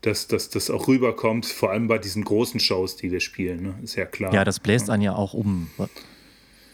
dass, 0.00 0.26
dass 0.26 0.48
das 0.50 0.70
auch 0.70 0.88
rüberkommt, 0.88 1.46
vor 1.46 1.70
allem 1.70 1.86
bei 1.86 1.98
diesen 1.98 2.24
großen 2.24 2.58
Shows, 2.58 2.96
die 2.96 3.12
wir 3.12 3.20
spielen, 3.20 3.62
ne? 3.62 3.74
ist 3.84 3.94
ja 3.94 4.06
klar. 4.06 4.34
Ja, 4.34 4.44
das 4.44 4.58
bläst 4.58 4.90
einen 4.90 5.02
ja 5.02 5.14
auch 5.14 5.34
um, 5.34 5.70
wa- 5.76 5.88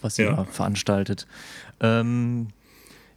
was 0.01 0.19
ihr 0.19 0.27
Ja. 0.27 0.33
da 0.37 0.45
veranstaltet. 0.45 1.27
Ähm, 1.81 2.49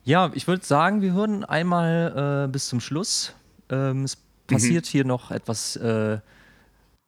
ja, 0.08 0.32
ich 0.34 0.48
würde 0.48 0.66
sagen, 0.66 1.02
wir 1.02 1.12
hören 1.12 1.44
einmal 1.44 2.46
äh, 2.46 2.50
bis 2.50 2.70
zum 2.70 2.80
Schluss. 2.80 3.34
Ähm, 3.70 4.06
es 4.06 4.16
passiert 4.48 4.86
hier 4.86 5.04
noch 5.04 5.32
etwas 5.32 5.76
äh, 5.76 6.20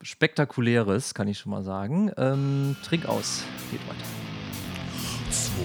Spektakuläres, 0.02 1.14
kann 1.14 1.30
ich 1.30 1.40
schon 1.40 1.54
mal 1.54 1.64
sagen. 1.64 2.12
Ähm, 2.18 2.76
trink 2.84 3.06
aus. 3.06 3.46
Geht 3.72 3.80
weiter. 3.88 4.04
zwei, 5.32 5.64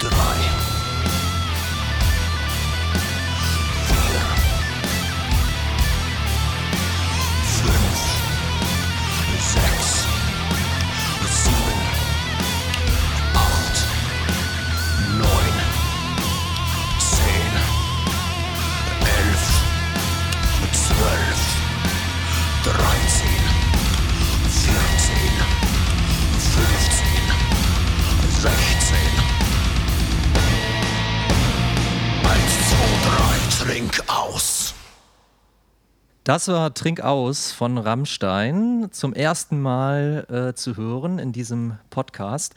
drei, 0.00 0.77
Das 36.28 36.46
war 36.48 36.74
Trink 36.74 37.00
aus 37.00 37.52
von 37.52 37.78
Rammstein, 37.78 38.88
zum 38.90 39.14
ersten 39.14 39.62
Mal 39.62 40.26
äh, 40.28 40.54
zu 40.54 40.76
hören 40.76 41.18
in 41.18 41.32
diesem 41.32 41.78
Podcast. 41.88 42.54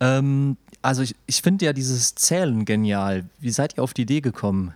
Ähm, 0.00 0.56
also 0.82 1.02
ich, 1.02 1.14
ich 1.28 1.40
finde 1.40 1.64
ja 1.66 1.72
dieses 1.72 2.16
Zählen 2.16 2.64
genial. 2.64 3.26
Wie 3.38 3.50
seid 3.50 3.76
ihr 3.76 3.84
auf 3.84 3.94
die 3.94 4.02
Idee 4.02 4.20
gekommen? 4.20 4.74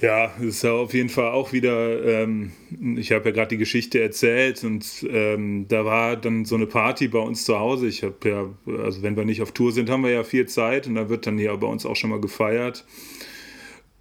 Ja, 0.00 0.32
ist 0.40 0.64
ja 0.64 0.72
auf 0.72 0.92
jeden 0.92 1.08
Fall 1.08 1.30
auch 1.30 1.52
wieder, 1.52 2.04
ähm, 2.04 2.50
ich 2.96 3.12
habe 3.12 3.26
ja 3.26 3.30
gerade 3.30 3.50
die 3.50 3.58
Geschichte 3.58 4.02
erzählt 4.02 4.64
und 4.64 5.06
ähm, 5.08 5.66
da 5.68 5.84
war 5.84 6.16
dann 6.16 6.44
so 6.46 6.56
eine 6.56 6.66
Party 6.66 7.06
bei 7.06 7.20
uns 7.20 7.44
zu 7.44 7.60
Hause. 7.60 7.86
Ich 7.86 8.02
habe 8.02 8.16
ja, 8.28 8.74
also 8.82 9.02
wenn 9.02 9.16
wir 9.16 9.24
nicht 9.24 9.40
auf 9.40 9.52
Tour 9.52 9.70
sind, 9.70 9.88
haben 9.88 10.02
wir 10.02 10.10
ja 10.10 10.24
viel 10.24 10.46
Zeit 10.46 10.88
und 10.88 10.96
da 10.96 11.08
wird 11.08 11.28
dann 11.28 11.38
hier 11.38 11.56
bei 11.56 11.68
uns 11.68 11.86
auch 11.86 11.94
schon 11.94 12.10
mal 12.10 12.20
gefeiert. 12.20 12.84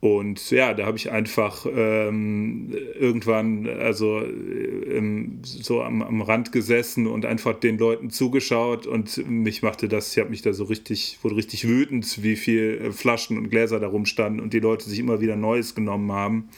Und 0.04 0.52
ja, 0.52 0.74
da 0.74 0.86
habe 0.86 0.98
ich 0.98 1.12
einfach 1.12 1.66
ähm, 1.66 2.76
irgendwann 3.00 3.70
also 3.70 4.22
ähm, 4.22 5.40
so 5.44 5.82
am, 5.82 6.02
am 6.02 6.22
Rand 6.22 6.52
gesessen 6.52 7.08
und 7.08 7.26
einfach 7.26 7.58
den 7.58 7.78
Leuten 7.78 8.10
zugeschaut 8.10 8.86
und 8.86 9.26
mich 9.30 9.62
machte 9.62 9.88
das, 9.88 10.12
ich 10.12 10.20
habe 10.20 10.30
mich 10.30 10.42
da 10.42 10.52
so 10.52 10.66
richtig, 10.66 11.20
wurde 11.22 11.38
richtig 11.38 11.70
wütend, 11.70 12.22
wie 12.22 12.36
viel 12.36 12.82
äh, 12.84 12.92
Flaschen 12.92 13.38
und 13.38 13.50
Gläser 13.50 13.80
da 13.80 13.88
rumstanden 13.88 14.42
und 14.42 14.52
die 14.52 14.60
Leute 14.60 14.90
sich 14.90 15.00
immer 15.00 15.22
wieder 15.22 15.38
Neues 15.38 15.74
genommen 15.74 16.12
haben. 16.12 16.50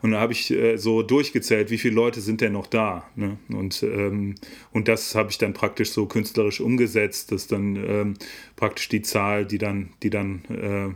Und 0.00 0.10
da 0.10 0.18
habe 0.18 0.32
ich 0.32 0.50
äh, 0.50 0.76
so 0.76 1.04
durchgezählt, 1.04 1.70
wie 1.70 1.78
viele 1.78 1.94
Leute 1.94 2.20
sind 2.20 2.40
denn 2.40 2.54
noch 2.54 2.66
da. 2.66 3.08
Ne? 3.14 3.38
Und, 3.52 3.84
ähm, 3.84 4.34
und 4.72 4.88
das 4.88 5.14
habe 5.14 5.30
ich 5.30 5.38
dann 5.38 5.52
praktisch 5.52 5.92
so 5.92 6.06
künstlerisch 6.06 6.60
umgesetzt, 6.60 7.30
dass 7.30 7.46
dann 7.46 7.76
ähm, 7.76 8.14
praktisch 8.56 8.88
die 8.88 9.02
Zahl, 9.02 9.46
die 9.46 9.58
dann, 9.58 9.90
die 10.02 10.10
dann 10.10 10.42
äh, 10.48 10.94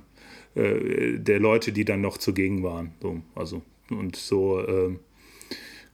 äh, 0.57 1.19
der 1.19 1.39
Leute, 1.39 1.73
die 1.73 1.85
dann 1.85 2.01
noch 2.01 2.19
zugegen 2.19 2.63
waren. 2.63 2.93
So, 3.01 3.21
also, 3.35 3.63
und 3.91 4.17
so 4.17 4.67
ähm, 4.67 5.01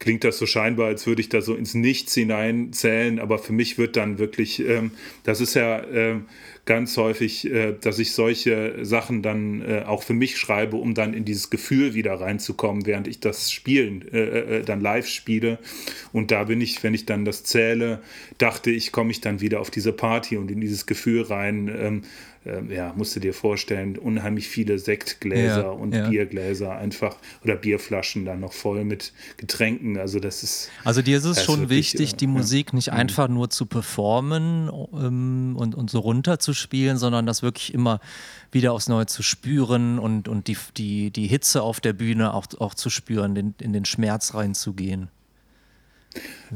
klingt 0.02 0.24
das 0.24 0.36
so 0.36 0.46
scheinbar, 0.46 0.88
als 0.88 1.06
würde 1.06 1.20
ich 1.20 1.28
da 1.28 1.40
so 1.40 1.54
ins 1.54 1.74
Nichts 1.74 2.14
hineinzählen, 2.14 3.20
aber 3.20 3.38
für 3.38 3.52
mich 3.52 3.78
wird 3.78 3.96
dann 3.96 4.18
wirklich, 4.18 4.58
ähm, 4.58 4.90
das 5.22 5.40
ist 5.40 5.54
ja 5.54 5.84
ähm, 5.86 6.26
ganz 6.64 6.96
häufig, 6.96 7.48
äh, 7.48 7.76
dass 7.80 8.00
ich 8.00 8.10
solche 8.10 8.84
Sachen 8.84 9.22
dann 9.22 9.62
äh, 9.62 9.84
auch 9.86 10.02
für 10.02 10.12
mich 10.12 10.38
schreibe, 10.38 10.76
um 10.76 10.94
dann 10.94 11.14
in 11.14 11.24
dieses 11.24 11.50
Gefühl 11.50 11.94
wieder 11.94 12.14
reinzukommen, 12.14 12.84
während 12.84 13.06
ich 13.06 13.20
das 13.20 13.52
Spielen 13.52 14.04
äh, 14.12 14.58
äh, 14.58 14.62
dann 14.62 14.80
live 14.80 15.06
spiele. 15.06 15.60
Und 16.12 16.32
da 16.32 16.44
bin 16.44 16.60
ich, 16.60 16.82
wenn 16.82 16.94
ich 16.94 17.06
dann 17.06 17.24
das 17.24 17.44
zähle, 17.44 18.02
dachte 18.38 18.72
ich, 18.72 18.90
komme 18.90 19.12
ich 19.12 19.20
dann 19.20 19.40
wieder 19.40 19.60
auf 19.60 19.70
diese 19.70 19.92
Party 19.92 20.36
und 20.36 20.50
in 20.50 20.60
dieses 20.60 20.86
Gefühl 20.86 21.22
rein. 21.22 21.70
Ähm, 21.72 22.02
äh, 22.44 22.74
ja, 22.74 22.92
musst 22.96 23.14
du 23.16 23.20
dir 23.20 23.34
vorstellen, 23.34 23.96
unheimlich 23.96 24.48
viele 24.48 24.78
Sektgläser 24.78 25.62
Ja, 25.62 25.68
und 25.70 25.94
ja. 25.94 26.08
Biergläser 26.08 26.76
einfach 26.76 27.16
oder 27.44 27.56
Bierflaschen 27.56 28.24
dann 28.24 28.40
noch 28.40 28.52
voll 28.52 28.84
mit 28.84 29.12
Getränken. 29.36 29.98
Also 29.98 30.18
das 30.18 30.42
ist 30.42 30.70
Also 30.84 31.02
dir 31.02 31.18
ist 31.18 31.24
es 31.24 31.44
schon 31.44 31.60
wirklich, 31.60 31.94
wichtig, 31.94 32.14
äh, 32.14 32.16
die 32.16 32.24
ja. 32.24 32.30
Musik 32.30 32.72
nicht 32.72 32.92
einfach 32.92 33.28
nur 33.28 33.50
zu 33.50 33.66
performen 33.66 34.70
ähm, 34.94 35.54
und, 35.56 35.74
und 35.74 35.90
so 35.90 36.00
runterzuspielen, 36.00 36.96
sondern 36.96 37.26
das 37.26 37.42
wirklich 37.42 37.74
immer 37.74 38.00
wieder 38.50 38.72
aufs 38.72 38.88
Neue 38.88 39.06
zu 39.06 39.22
spüren 39.22 39.98
und, 39.98 40.28
und 40.28 40.48
die, 40.48 40.56
die, 40.76 41.10
die 41.10 41.26
Hitze 41.26 41.62
auf 41.62 41.80
der 41.80 41.92
Bühne 41.92 42.34
auch, 42.34 42.46
auch 42.58 42.74
zu 42.74 42.90
spüren, 42.90 43.34
den, 43.34 43.54
in 43.60 43.72
den 43.72 43.84
Schmerz 43.84 44.34
reinzugehen. 44.34 45.08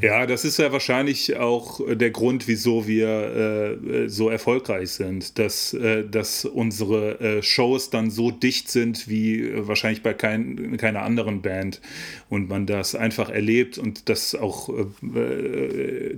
Ja, 0.01 0.27
das 0.27 0.45
ist 0.45 0.59
ja 0.59 0.73
wahrscheinlich 0.73 1.37
auch 1.37 1.81
äh, 1.81 1.97
der 1.97 2.11
Grund, 2.11 2.49
wieso 2.49 2.87
wir 2.87 3.09
äh, 3.09 3.73
äh, 3.73 4.09
so 4.09 4.29
erfolgreich 4.29 4.91
sind, 4.91 5.39
dass, 5.39 5.73
äh, 5.73 6.05
dass 6.05 6.45
unsere 6.45 7.19
äh, 7.21 7.43
Shows 7.43 7.89
dann 7.89 8.11
so 8.11 8.31
dicht 8.31 8.69
sind 8.71 9.09
wie 9.09 9.41
äh, 9.41 9.67
wahrscheinlich 9.67 10.03
bei 10.03 10.13
kein, 10.13 10.77
keiner 10.77 11.03
anderen 11.03 11.41
Band 11.41 11.81
und 12.29 12.49
man 12.49 12.67
das 12.67 12.95
einfach 12.95 13.31
erlebt 13.31 13.79
und 13.79 14.09
das 14.09 14.35
auch 14.35 14.69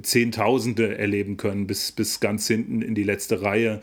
Zehntausende 0.02 0.98
erleben 0.98 1.36
können 1.36 1.66
bis, 1.66 1.92
bis 1.92 2.20
ganz 2.20 2.46
hinten 2.48 2.82
in 2.82 2.94
die 2.94 3.04
letzte 3.04 3.42
Reihe, 3.42 3.80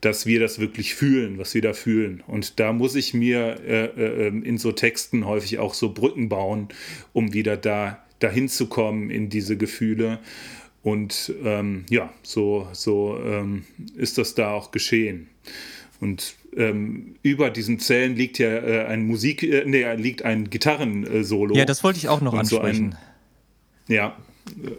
dass 0.00 0.26
wir 0.26 0.40
das 0.40 0.58
wirklich 0.58 0.94
fühlen, 0.94 1.38
was 1.38 1.54
wir 1.54 1.62
da 1.62 1.72
fühlen. 1.72 2.22
Und 2.26 2.60
da 2.60 2.72
muss 2.72 2.94
ich 2.94 3.14
mir 3.14 3.60
äh, 3.66 3.84
äh, 3.84 4.28
in 4.28 4.58
so 4.58 4.72
Texten 4.72 5.26
häufig 5.26 5.58
auch 5.58 5.74
so 5.74 5.92
Brücken 5.92 6.28
bauen, 6.28 6.68
um 7.12 7.32
wieder 7.32 7.56
da 7.56 8.03
dahin 8.24 8.48
zu 8.48 8.66
kommen 8.66 9.10
in 9.10 9.28
diese 9.28 9.56
Gefühle. 9.56 10.18
Und 10.82 11.32
ähm, 11.44 11.84
ja, 11.88 12.12
so, 12.22 12.68
so 12.72 13.18
ähm, 13.24 13.64
ist 13.96 14.18
das 14.18 14.34
da 14.34 14.52
auch 14.52 14.70
geschehen. 14.70 15.28
Und 16.00 16.34
ähm, 16.56 17.14
über 17.22 17.48
diesen 17.50 17.78
Zellen 17.78 18.16
liegt 18.16 18.38
ja 18.38 18.48
äh, 18.48 18.84
ein 18.86 19.06
Musik, 19.06 19.42
äh, 19.42 19.64
nee, 19.66 19.90
liegt 19.94 20.22
ein 20.22 20.50
Gitarrensolo. 20.50 21.54
Ja, 21.56 21.64
das 21.64 21.82
wollte 21.84 21.98
ich 21.98 22.08
auch 22.08 22.20
noch 22.20 22.32
Und 22.34 22.44
so 22.46 22.58
ansprechen. 22.58 22.96
ein- 23.88 23.94
ja, 23.94 24.16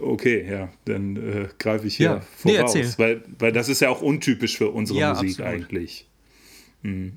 okay, 0.00 0.46
ja, 0.48 0.68
dann 0.84 1.16
äh, 1.16 1.48
greife 1.58 1.86
ich 1.88 1.96
hier 1.96 2.06
Ja, 2.06 2.22
nee, 2.44 2.54
voraus, 2.56 2.74
erzähl. 2.74 2.94
weil, 2.98 3.22
weil 3.38 3.52
das 3.52 3.68
ist 3.68 3.80
ja 3.80 3.88
auch 3.90 4.02
untypisch 4.02 4.56
für 4.58 4.70
unsere 4.70 4.98
Ja, 5.00 5.08
Musik 5.14 5.40
absolut. 5.40 5.50
eigentlich. 5.52 6.06
Mhm. 6.82 7.12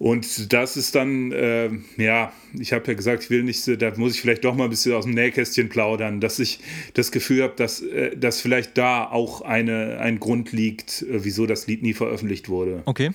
Und 0.00 0.50
das 0.54 0.78
ist 0.78 0.94
dann, 0.94 1.30
äh, 1.30 1.68
ja, 1.98 2.32
ich 2.58 2.72
habe 2.72 2.86
ja 2.86 2.94
gesagt, 2.94 3.24
ich 3.24 3.28
will 3.28 3.42
nicht, 3.42 3.68
da 3.82 3.92
muss 3.96 4.14
ich 4.14 4.22
vielleicht 4.22 4.46
doch 4.46 4.54
mal 4.54 4.64
ein 4.64 4.70
bisschen 4.70 4.94
aus 4.94 5.04
dem 5.04 5.12
Nähkästchen 5.12 5.68
plaudern, 5.68 6.22
dass 6.22 6.38
ich 6.38 6.60
das 6.94 7.12
Gefühl 7.12 7.42
habe, 7.42 7.52
dass, 7.56 7.82
äh, 7.82 8.16
dass 8.16 8.40
vielleicht 8.40 8.78
da 8.78 9.04
auch 9.04 9.42
eine, 9.42 9.98
ein 10.00 10.18
Grund 10.18 10.52
liegt, 10.52 11.02
äh, 11.02 11.22
wieso 11.22 11.44
das 11.44 11.66
Lied 11.66 11.82
nie 11.82 11.92
veröffentlicht 11.92 12.48
wurde. 12.48 12.82
Okay, 12.86 13.10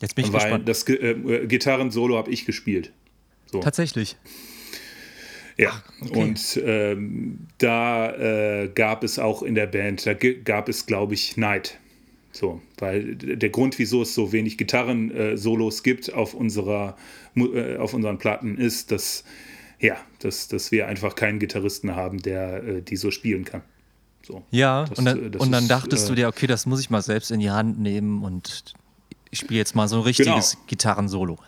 jetzt 0.00 0.14
bin 0.14 0.24
ich 0.24 0.32
Weil 0.32 0.42
gespannt. 0.42 0.68
das 0.68 0.86
Ge- 0.86 0.94
äh, 0.96 1.46
Gitarrensolo 1.48 2.16
habe 2.16 2.30
ich 2.30 2.44
gespielt. 2.46 2.92
So. 3.50 3.58
Tatsächlich. 3.58 4.16
Ja, 5.58 5.82
okay. 6.02 6.18
und 6.20 6.62
ähm, 6.64 7.38
da 7.58 8.12
äh, 8.62 8.68
gab 8.72 9.02
es 9.02 9.18
auch 9.18 9.42
in 9.42 9.56
der 9.56 9.66
Band, 9.66 10.06
da 10.06 10.14
gab 10.14 10.68
es, 10.68 10.86
glaube 10.86 11.14
ich, 11.14 11.36
Neid. 11.36 11.80
So, 12.32 12.62
weil 12.78 13.14
der 13.14 13.50
Grund, 13.50 13.78
wieso 13.78 14.02
es 14.02 14.14
so 14.14 14.32
wenig 14.32 14.56
Gitarren-Solos 14.56 15.82
gibt 15.82 16.12
auf, 16.12 16.32
unserer, 16.32 16.96
äh, 17.36 17.76
auf 17.76 17.92
unseren 17.92 18.16
Platten, 18.18 18.56
ist, 18.56 18.90
dass, 18.90 19.24
ja, 19.78 19.98
dass, 20.20 20.48
dass 20.48 20.72
wir 20.72 20.88
einfach 20.88 21.14
keinen 21.14 21.38
Gitarristen 21.38 21.94
haben, 21.94 22.22
der 22.22 22.64
äh, 22.64 22.82
die 22.82 22.96
so 22.96 23.10
spielen 23.10 23.44
kann. 23.44 23.62
So. 24.26 24.42
Ja, 24.50 24.86
Das, 24.86 24.98
und 24.98 25.06
äh, 25.06 25.10
dann, 25.14 25.32
das 25.32 25.42
und 25.42 25.52
dann 25.52 25.64
ist, 25.64 25.70
dachtest 25.70 26.08
du 26.08 26.12
äh, 26.14 26.16
dir, 26.16 26.28
okay, 26.28 26.46
das 26.46 26.64
muss 26.64 26.80
ich 26.80 26.88
mal 26.88 27.02
selbst 27.02 27.30
in 27.30 27.40
die 27.40 27.50
Hand 27.50 27.78
nehmen 27.78 28.24
und 28.24 28.72
ich 29.30 29.40
spiele 29.40 29.58
jetzt 29.58 29.74
mal 29.74 29.88
so 29.88 29.96
ein 29.96 30.02
richtiges 30.02 30.52
Genau. 30.52 30.64
Gitarrensolo. 30.68 31.38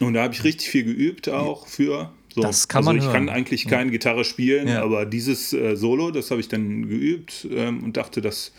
Und 0.00 0.14
da 0.14 0.24
habe 0.24 0.34
ich 0.34 0.44
richtig 0.44 0.68
viel 0.68 0.84
geübt 0.84 1.28
auch 1.28 1.66
für. 1.66 2.12
So. 2.34 2.42
Das 2.42 2.66
kann 2.66 2.80
also 2.80 2.90
man 2.90 2.96
ich 2.96 3.04
hören. 3.04 3.12
kann 3.12 3.28
eigentlich 3.28 3.68
keine 3.68 3.92
Gitarre 3.92 4.24
spielen, 4.24 4.66
Ja. 4.66 4.82
aber 4.82 5.06
dieses 5.06 5.52
äh, 5.52 5.76
Solo, 5.76 6.10
das 6.10 6.32
habe 6.32 6.40
ich 6.40 6.48
dann 6.48 6.88
geübt 6.88 7.46
ähm, 7.48 7.84
und 7.84 7.96
dachte, 7.96 8.20
das, 8.20 8.52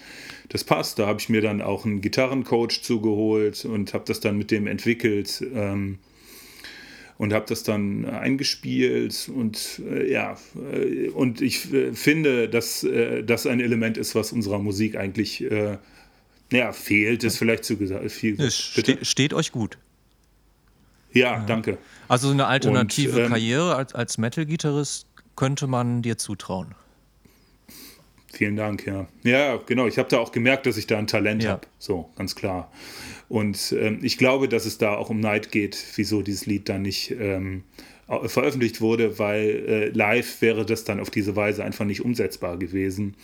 das 0.48 0.64
passt. 0.64 0.98
Da 0.98 1.08
habe 1.08 1.20
ich 1.20 1.28
mir 1.28 1.42
dann 1.42 1.62
auch 1.62 1.84
einen 1.84 2.00
Gitarrencoach 2.00 2.82
zugeholt 2.84 3.66
und 3.66 3.94
habe 3.94 4.06
das 4.08 4.22
dann 4.22 4.38
mit 4.38 4.50
dem 4.50 4.68
entwickelt. 4.68 5.44
Ähm, 5.54 5.98
und 7.18 7.32
habe 7.34 7.46
das 7.48 7.64
dann 7.64 8.04
eingespielt 8.06 9.30
und 9.34 9.82
äh, 9.90 10.12
ja, 10.12 10.38
äh, 10.74 11.08
und 11.10 11.42
ich 11.42 11.74
äh, 11.74 11.94
finde, 11.94 12.50
dass 12.50 12.84
äh, 12.84 13.24
das 13.24 13.48
ein 13.48 13.62
Element 13.62 13.98
ist, 13.98 14.16
was 14.16 14.34
unserer 14.34 14.60
Musik 14.60 14.98
eigentlich 14.98 15.50
äh, 15.50 15.78
ja, 16.52 16.74
fehlt, 16.74 17.24
ist 17.24 17.38
vielleicht 17.38 17.64
zu 17.64 17.78
gesagt. 17.78 18.12
Viel, 18.12 18.38
ste 18.52 18.98
steht 19.02 19.34
euch 19.34 19.54
gut. 19.54 19.78
Ja, 21.16 21.44
danke. 21.48 21.78
Also 22.08 22.28
so 22.28 22.34
eine 22.34 22.46
alternative 22.46 23.14
Und, 23.18 23.24
ähm, 23.24 23.30
Karriere 23.30 23.76
als, 23.76 23.96
als 23.96 24.18
Metal-Gitarrist 24.18 25.08
könnte 25.36 25.66
man 25.68 26.02
dir 26.02 26.18
zutrauen. 26.18 26.76
Vielen 28.34 28.58
Dank, 28.58 28.86
ja. 28.86 29.08
Ja, 29.24 29.56
genau. 29.66 29.88
Ich 29.88 29.98
habe 29.98 30.10
da 30.10 30.20
auch 30.20 30.34
gemerkt, 30.34 30.66
dass 30.66 30.76
ich 30.76 30.88
da 30.88 30.98
ein 30.98 31.08
Talent 31.08 31.44
Ja. 31.44 31.52
habe. 31.52 31.68
So, 31.80 32.10
ganz 32.18 32.36
klar. 32.36 32.70
Und 33.30 33.74
ähm, 33.80 34.00
ich 34.04 34.18
glaube, 34.18 34.50
dass 34.50 34.66
es 34.66 34.78
da 34.78 34.96
auch 34.96 35.10
um 35.10 35.22
Neid 35.22 35.52
geht, 35.52 35.78
wieso 35.96 36.22
dieses 36.22 36.46
Lied 36.46 36.68
dann 36.68 36.82
nicht 36.82 37.12
ähm, 37.12 37.64
veröffentlicht 38.26 38.82
wurde, 38.82 39.18
weil 39.20 39.48
äh, 39.68 39.90
live 39.90 40.42
wäre 40.42 40.66
das 40.66 40.84
dann 40.84 41.00
auf 41.00 41.10
diese 41.10 41.36
Weise 41.38 41.64
einfach 41.64 41.86
nicht 41.86 42.02
umsetzbar 42.04 42.58
gewesen. 42.58 43.16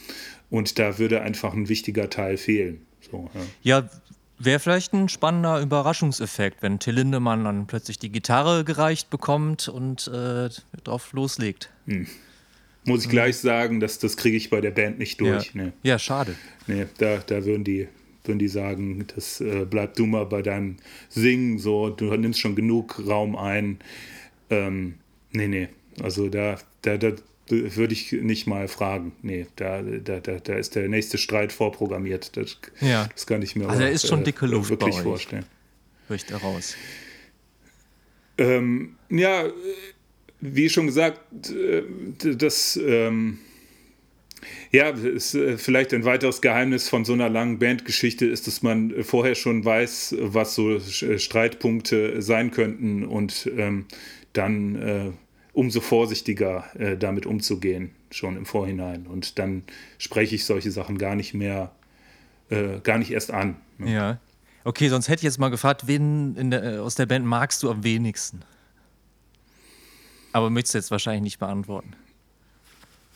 Und 0.50 0.80
da 0.80 0.98
würde 0.98 1.22
einfach 1.22 1.54
ein 1.54 1.68
wichtiger 1.68 2.10
Teil 2.10 2.38
fehlen. 2.38 2.82
So, 3.12 3.30
ja. 3.64 3.82
Ja, 3.82 3.90
wäre 4.46 4.60
vielleicht 4.60 4.94
ein 4.94 5.10
spannender 5.10 5.62
Überraschungseffekt, 5.62 6.62
wenn 6.62 6.80
Till 6.80 6.96
Lindemann 6.96 7.44
dann 7.44 7.68
plötzlich 7.68 8.00
die 8.00 8.12
Gitarre 8.12 8.64
gereicht 8.64 9.10
bekommt 9.10 9.68
und 9.68 10.08
äh, 10.08 10.50
drauf 10.84 11.14
loslegt. 11.14 11.70
Muss 12.86 13.04
ich 13.04 13.10
gleich 13.10 13.38
sagen, 13.38 13.80
dass 13.80 14.00
das 14.00 14.18
kriege 14.18 14.38
ich 14.38 14.50
bei 14.50 14.62
der 14.62 14.72
Band 14.72 14.98
nicht 15.00 15.22
durch. 15.22 15.54
ja. 15.54 15.64
Nee. 15.64 15.72
ja, 15.84 16.00
schade. 16.00 16.36
Nee, 16.68 16.88
da, 16.98 17.18
da 17.18 17.46
würden 17.46 17.64
die, 17.64 17.88
würden 18.24 18.40
die 18.40 18.48
sagen, 18.48 19.06
das 19.16 19.40
äh, 19.42 19.66
bleib 19.70 19.96
du 19.96 20.06
mal 20.06 20.26
bei 20.26 20.42
deinem 20.42 20.78
Singen, 21.10 21.60
so, 21.60 21.90
du 21.90 22.06
nimmst 22.16 22.40
schon 22.40 22.56
genug 22.56 23.02
Raum 23.08 23.36
ein. 23.36 23.80
Ähm, 24.50 24.96
nee, 25.32 25.48
nee. 25.48 25.70
Also 26.02 26.30
da, 26.30 26.58
da, 26.82 26.98
da 26.98 27.14
würde 27.52 27.94
ich 27.94 28.12
nicht 28.12 28.48
mal 28.48 28.68
fragen. 28.68 29.14
Nee, 29.22 29.48
da, 29.56 29.82
da, 29.82 30.20
da, 30.20 30.40
da 30.40 30.56
ist 30.56 30.76
der 30.76 30.88
nächste 30.88 31.18
Streit 31.18 31.52
vorprogrammiert. 31.52 32.36
Das, 32.38 32.58
Ja. 32.80 33.08
das 33.14 33.28
kann 33.28 33.42
ich 33.42 33.56
mir 33.56 33.68
Also 33.70 33.84
aber, 33.84 33.92
ist 33.92 34.08
schon 34.08 34.24
dicke 34.24 34.46
Luft 34.46 34.70
wirklich 34.70 35.00
vorstellen. 35.00 35.46
Riecht 36.10 36.30
heraus. 36.30 36.76
Ähm, 38.38 38.96
ja, 39.10 39.46
äh, 39.46 39.52
wie 40.42 40.70
schon 40.70 40.88
gesagt, 40.88 41.52
äh, 41.52 41.84
das 42.36 42.78
ähm, 42.78 43.40
ja, 44.72 44.90
ist 44.90 45.36
äh, 45.36 45.58
vielleicht 45.58 45.94
ein 45.94 46.06
weiteres 46.06 46.42
Geheimnis 46.42 46.90
von 46.90 47.06
so 47.06 47.14
einer 47.14 47.30
langen 47.30 47.60
Bandgeschichte 47.60 48.26
ist, 48.26 48.48
dass 48.48 48.62
man 48.64 48.92
äh, 48.92 49.04
vorher 49.04 49.36
schon 49.36 49.64
weiß, 49.64 50.16
was 50.20 50.56
so 50.56 50.76
äh, 50.76 51.20
Streitpunkte 51.20 52.22
sein 52.22 52.52
könnten 52.52 53.06
und 53.06 53.50
ähm, 53.56 53.86
dann 54.34 54.76
äh, 54.76 55.12
umso 55.54 55.82
vorsichtiger 55.82 56.66
äh, 56.80 56.98
damit 56.98 57.26
umzugehen, 57.26 57.92
schon 58.10 58.38
im 58.38 58.46
Vorhinein. 58.46 59.08
Und 59.08 59.38
dann 59.40 59.64
spreche 59.98 60.36
ich 60.36 60.46
solche 60.46 60.72
Sachen 60.72 60.98
gar 60.98 61.16
nicht 61.16 61.34
mehr, 61.34 61.72
äh, 62.50 62.80
gar 62.82 62.98
nicht 62.98 63.12
erst 63.12 63.32
an. 63.32 63.58
ne? 63.78 63.94
Ja. 63.94 64.20
Okay, 64.64 64.90
sonst 64.90 65.08
hätte 65.08 65.22
ich 65.22 65.24
jetzt 65.24 65.40
mal 65.40 65.50
gefragt, 65.50 65.88
wen 65.88 66.36
in 66.36 66.52
der, 66.52 66.64
äh, 66.64 66.78
aus 66.78 66.96
der 66.96 67.08
Band 67.08 67.26
magst 67.26 67.64
du 67.64 67.72
am 67.72 67.84
wenigsten? 67.84 68.42
Aber 70.34 70.50
möchtest 70.50 70.76
du 70.76 70.78
jetzt 70.78 70.92
wahrscheinlich 70.92 71.24
nicht 71.24 71.40
beantworten. 71.40 71.94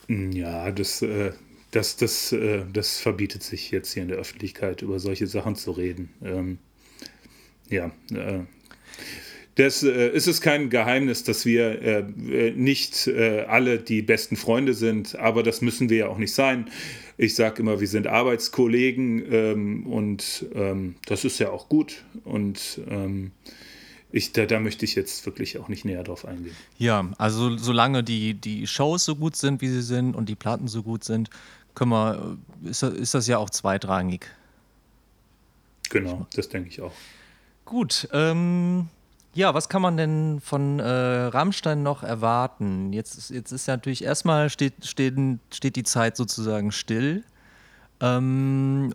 Ja, 0.08 0.70
das, 0.70 1.02
äh, 1.02 1.32
das, 1.70 1.96
das, 1.96 2.32
äh, 2.32 2.64
das 2.72 2.98
verbietet 2.98 3.42
sich 3.42 3.70
jetzt 3.70 3.92
hier 3.92 4.02
in 4.02 4.08
der 4.08 4.18
Öffentlichkeit, 4.18 4.82
über 4.82 4.98
solche 4.98 5.26
Sachen 5.26 5.56
zu 5.56 5.72
reden. 5.72 6.10
Ähm, 6.22 6.58
ja, 7.68 7.90
äh, 8.12 8.40
das 9.56 9.82
äh, 9.82 10.08
ist 10.10 10.26
es 10.28 10.40
kein 10.40 10.70
Geheimnis, 10.70 11.24
dass 11.24 11.44
wir 11.44 11.82
äh, 11.82 11.98
äh, 12.00 12.50
nicht 12.52 13.06
äh, 13.08 13.40
alle 13.48 13.78
die 13.78 14.02
besten 14.02 14.36
Freunde 14.36 14.74
sind, 14.74 15.16
aber 15.16 15.42
das 15.42 15.60
müssen 15.60 15.88
wir 15.90 15.96
ja 15.98 16.08
auch 16.08 16.18
nicht 16.18 16.34
sein. 16.34 16.70
Ich 17.18 17.34
sage 17.34 17.62
immer, 17.62 17.80
wir 17.80 17.88
sind 17.88 18.06
Arbeitskollegen 18.06 19.32
ähm, 19.32 19.86
und 19.86 20.44
ähm, 20.54 20.96
das 21.06 21.24
ist 21.24 21.38
ja 21.38 21.50
auch 21.50 21.68
gut. 21.70 22.04
Und 22.24 22.80
ähm, 22.88 23.32
ich, 24.12 24.32
da, 24.32 24.44
da 24.46 24.60
möchte 24.60 24.84
ich 24.84 24.94
jetzt 24.94 25.24
wirklich 25.26 25.58
auch 25.58 25.68
nicht 25.68 25.84
näher 25.86 26.04
drauf 26.04 26.26
eingehen. 26.26 26.54
Ja, 26.78 27.10
also 27.18 27.56
solange 27.56 28.04
die, 28.04 28.34
die 28.34 28.66
Shows 28.66 29.04
so 29.04 29.16
gut 29.16 29.36
sind, 29.36 29.62
wie 29.62 29.68
sie 29.68 29.82
sind 29.82 30.14
und 30.14 30.28
die 30.28 30.34
Platten 30.34 30.68
so 30.68 30.82
gut 30.82 31.02
sind, 31.04 31.30
können 31.74 31.90
wir, 31.90 32.36
äh, 32.64 32.70
ist, 32.70 32.82
das- 32.82 32.94
ist 32.94 33.14
das 33.14 33.26
ja 33.26 33.38
auch 33.38 33.48
zweitrangig. 33.50 34.26
Genau, 35.88 36.26
das 36.34 36.48
denke 36.48 36.68
ich 36.68 36.80
auch. 36.80 36.92
Gut, 37.64 38.08
ähm, 38.12 38.88
ja, 39.36 39.54
was 39.54 39.68
kann 39.68 39.82
man 39.82 39.96
denn 39.96 40.40
von 40.40 40.80
äh, 40.80 40.84
Rammstein 40.88 41.82
noch 41.82 42.02
erwarten? 42.02 42.92
Jetzt, 42.92 43.16
ist- 43.16 43.30
jetzt 43.30 43.52
ist 43.52 43.66
ja 43.68 43.74
natürlich 43.76 44.02
erstmal 44.02 44.50
steht, 44.50 44.86
steht, 44.86 45.14
steht 45.52 45.76
die 45.76 45.82
Zeit 45.84 46.16
sozusagen 46.16 46.72
still. 46.72 47.22
Ähm, 48.00 48.92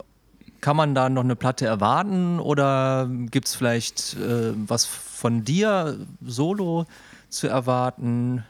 kann 0.60 0.76
man 0.76 0.94
da 0.94 1.10
noch 1.10 1.24
eine 1.24 1.36
Platte 1.36 1.66
erwarten 1.66 2.40
oder 2.40 3.10
gibt 3.10 3.48
es 3.48 3.56
vielleicht 3.56 4.16
äh, 4.18 4.54
was 4.68 4.86
von 4.86 5.44
dir 5.44 5.98
solo 6.26 6.86
zu 7.30 7.48
erwarten? 7.48 8.44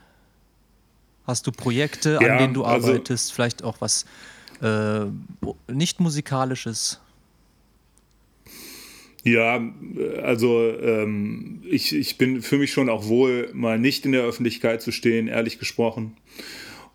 Hast 1.28 1.46
du 1.48 1.52
Projekte, 1.52 2.18
an 2.20 2.26
Ja, 2.26 2.38
denen 2.38 2.54
du 2.54 2.64
also- 2.66 2.88
arbeitest? 2.90 3.32
Vielleicht 3.34 3.64
auch 3.64 3.78
was 3.80 4.06
äh, 4.62 5.02
nicht 5.72 6.00
musikalisches? 6.00 7.00
Ja, 9.24 9.62
also 10.24 10.68
ähm, 10.82 11.62
ich, 11.70 11.96
ich 11.96 12.18
bin 12.18 12.42
für 12.42 12.58
mich 12.58 12.72
schon 12.72 12.90
auch 12.90 13.08
wohl, 13.08 13.50
mal 13.54 13.78
nicht 13.78 14.06
in 14.06 14.14
der 14.14 14.24
Öffentlichkeit 14.24 14.82
zu 14.82 14.92
stehen, 14.92 15.28
ehrlich 15.28 15.60
gesprochen. 15.60 16.18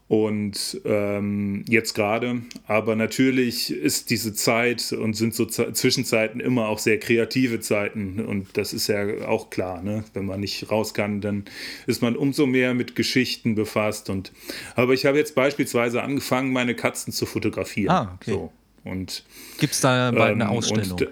Und 0.09 0.81
ähm, 0.85 1.65
jetzt 1.69 1.95
gerade. 1.95 2.43
Aber 2.69 2.95
natürlich 2.95 3.73
ist 3.73 4.11
diese 4.11 4.33
Zeit 4.35 4.93
und 4.93 5.15
sind 5.15 5.35
so 5.35 5.47
Ze- 5.47 5.73
Zwischenzeiten 5.73 6.41
immer 6.41 6.69
auch 6.69 6.79
sehr 6.79 7.01
kreative 7.01 7.59
Zeiten. 7.59 8.25
Und 8.25 8.57
das 8.57 8.73
ist 8.73 8.87
ja 8.87 9.27
auch 9.27 9.51
klar, 9.51 9.83
ne? 9.83 10.05
Wenn 10.15 10.27
man 10.27 10.39
nicht 10.39 10.71
raus 10.71 10.95
kann, 10.95 11.21
dann 11.21 11.45
ist 11.89 12.03
man 12.03 12.15
umso 12.15 12.47
mehr 12.47 12.73
mit 12.75 12.95
Geschichten 12.95 13.57
befasst. 13.57 14.09
Und 14.09 14.31
aber 14.77 14.95
ich 14.95 15.07
habe 15.07 15.19
jetzt 15.19 15.35
beispielsweise 15.35 16.01
angefangen, 16.03 16.53
meine 16.53 16.77
Katzen 16.77 17.13
zu 17.13 17.27
fotografieren. 17.27 17.91
Ah, 17.91 18.13
okay. 18.15 18.31
So. 18.31 18.53
Und 18.85 19.25
Gibt 19.59 19.73
es 19.73 19.81
da 19.81 20.13
bald 20.13 20.35
eine 20.35 20.45
ähm, 20.45 20.51
Ausstellung? 20.51 20.91
und 20.93 21.01
d- 21.01 21.09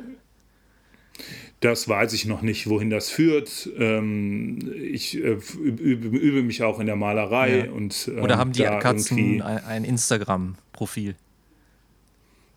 das 1.65 1.89
weiß 1.89 2.13
ich 2.13 2.27
noch 2.27 2.43
nicht, 2.43 2.69
wohin 2.69 2.91
das 2.91 3.11
führt. 3.11 3.69
Ähm, 3.79 4.59
ich 4.83 5.17
äh, 5.17 5.39
übe, 5.63 6.17
übe 6.17 6.43
mich 6.43 6.63
auch 6.63 6.79
in 6.81 6.87
der 6.87 6.97
Malerei 6.97 7.67
Ja. 7.67 7.73
und 7.73 8.11
ähm, 8.15 8.23
Oder 8.23 8.39
haben 8.39 8.53
die 8.53 8.63
Katzen 8.63 9.41
ein, 9.43 9.85
Instagram-Profil? 9.85 11.17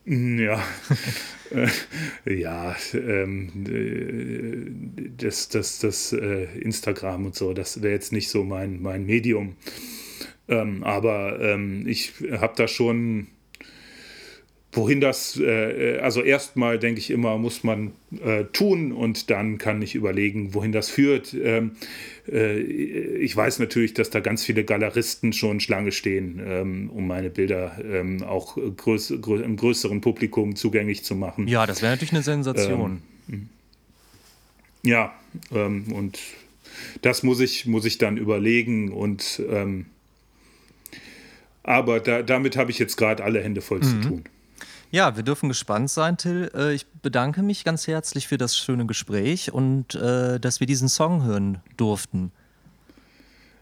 Ja, 0.05 0.63
Äh, 1.51 2.33
ja, 2.33 2.75
ähm, 2.93 3.49
äh, 3.67 5.09
das, 5.17 5.49
das, 5.49 5.79
das 5.79 6.13
äh, 6.13 6.45
Instagram 6.59 7.27
und 7.27 7.35
so, 7.35 7.53
das 7.53 7.81
wäre 7.81 7.93
jetzt 7.93 8.11
nicht 8.11 8.29
so 8.29 8.43
mein, 8.43 8.81
mein 8.81 9.05
Medium. 9.05 9.55
Ähm, 10.49 10.83
aber 10.83 11.39
ähm, 11.41 11.87
ich 11.87 12.13
habe 12.31 12.53
da 12.55 12.67
schon, 12.67 13.27
wohin 14.77 15.01
das, 15.01 15.37
äh, 15.37 15.99
also 15.99 16.21
erstmal 16.21 16.79
denke 16.79 16.99
ich 16.99 17.09
immer, 17.09 17.37
muss 17.37 17.63
man 17.63 17.91
äh, 18.23 18.45
tun 18.45 18.93
und 18.93 19.29
dann 19.29 19.57
kann 19.57 19.81
ich 19.81 19.95
überlegen, 19.95 20.53
wohin 20.53 20.71
das 20.71 20.89
führt. 20.89 21.33
Ähm, 21.33 21.71
äh, 22.31 22.59
ich 22.59 23.35
weiß 23.35 23.59
natürlich, 23.59 23.93
dass 23.93 24.09
da 24.09 24.21
ganz 24.21 24.45
viele 24.45 24.63
Galeristen 24.63 25.33
schon 25.33 25.59
Schlange 25.59 25.91
stehen, 25.91 26.39
ähm, 26.45 26.89
um 26.93 27.07
meine 27.07 27.29
Bilder 27.29 27.77
ähm, 27.83 28.23
auch 28.23 28.55
größ, 28.55 29.15
grö 29.21 29.43
einem 29.43 29.57
größeren 29.57 29.99
Publikum 29.99 30.55
zugänglich 30.55 31.03
zu 31.03 31.15
machen. 31.15 31.47
Ja, 31.47 31.65
das 31.65 31.81
wäre 31.81 31.91
natürlich 31.91 32.13
eine 32.13 32.23
Sensation. 32.23 33.01
Ja, 34.83 35.13
ähm, 35.51 35.91
und 35.91 36.19
das 37.01 37.23
muss 37.23 37.41
ich, 37.41 37.65
muss 37.65 37.83
ich 37.83 37.97
dann 37.97 38.15
überlegen 38.15 38.93
und 38.93 39.41
ähm, 39.49 39.87
aber 41.63 41.99
da, 41.99 42.21
damit 42.21 42.55
habe 42.55 42.71
ich 42.71 42.79
jetzt 42.79 42.95
gerade 42.95 43.25
alle 43.25 43.43
Hände 43.43 43.59
voll 43.59 43.81
zu 43.81 43.99
tun. 43.99 44.23
Ja, 44.91 45.15
wir 45.15 45.23
dürfen 45.23 45.49
gespannt 45.49 45.89
sein, 45.89 46.17
Till. 46.17 46.49
Äh, 46.55 46.73
Ich 46.73 46.85
bedanke 46.87 47.41
mich 47.43 47.63
ganz 47.63 47.87
herzlich 47.87 48.27
für 48.27 48.37
das 48.37 48.57
schöne 48.57 48.85
Gespräch 48.85 49.51
und 49.51 49.95
äh, 49.95 50.39
dass 50.39 50.59
wir 50.59 50.67
diesen 50.67 50.87
Song 50.89 51.23
hören 51.23 51.59
durften. 51.75 52.31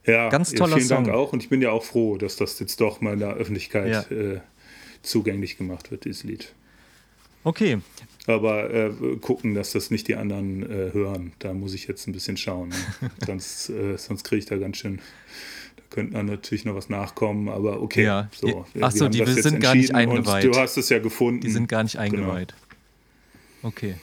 Ja, 0.05 0.29
Ganz 0.29 0.51
toller 0.53 0.77
vielen 0.77 0.89
Dank 0.89 1.07
Song. 1.07 1.15
auch 1.15 1.33
und 1.33 1.41
ich 1.41 1.49
bin 1.49 1.61
ja 1.63 1.71
auch 1.71 1.83
froh, 1.83 2.17
dass 2.17 2.35
das 2.35 2.59
jetzt 2.59 2.79
doch 2.79 3.01
mal 3.01 3.13
in 3.13 3.19
der 3.19 3.33
Öffentlichkeit 3.33 4.09
Ja. 4.11 4.15
äh, 4.15 4.39
zugänglich 5.01 5.57
gemacht 5.57 5.89
wird, 5.89 6.05
dieses 6.05 6.23
Lied. 6.23 6.53
Okay, 7.43 7.79
Aber 8.27 8.71
äh, 8.73 8.91
gucken, 9.21 9.53
dass 9.53 9.71
das 9.71 9.91
nicht 9.91 10.07
die 10.07 10.15
anderen 10.15 10.63
äh, 10.63 10.93
hören, 10.93 11.33
da 11.39 11.53
muss 11.53 11.73
ich 11.75 11.88
jetzt 11.88 12.07
ein 12.07 12.11
bisschen 12.11 12.38
schauen. 12.38 12.69
Ne? 12.69 12.75
sonst 13.25 13.71
sonst 13.97 14.23
kriege 14.23 14.39
ich 14.39 14.45
da 14.45 14.57
ganz 14.57 14.77
schön, 14.77 14.99
da 15.89 15.95
könnte 15.95 16.13
dann 16.13 16.26
natürlich 16.28 16.65
noch 16.65 16.76
was 16.76 16.89
nachkommen, 16.89 17.50
aber 17.50 17.82
okay. 17.82 18.04
Ja. 18.04 18.30
So, 18.36 18.65
Ach 18.82 18.91
so, 18.91 19.06
haben 19.06 19.12
die 19.12 19.26
sind 19.26 19.60
gar 19.60 19.76
nicht 19.76 19.93
eingeweiht. 19.95 20.43
Du 20.45 20.58
hast 20.60 20.78
es 20.78 20.89
ja 20.89 21.00
gefunden. 21.00 21.41
die 21.41 21.52
sind 21.52 21.67
gar 21.67 21.84
nicht 21.84 21.93
Genau. 21.93 22.04
eingeweiht. 22.04 22.54
Okay. 23.63 23.95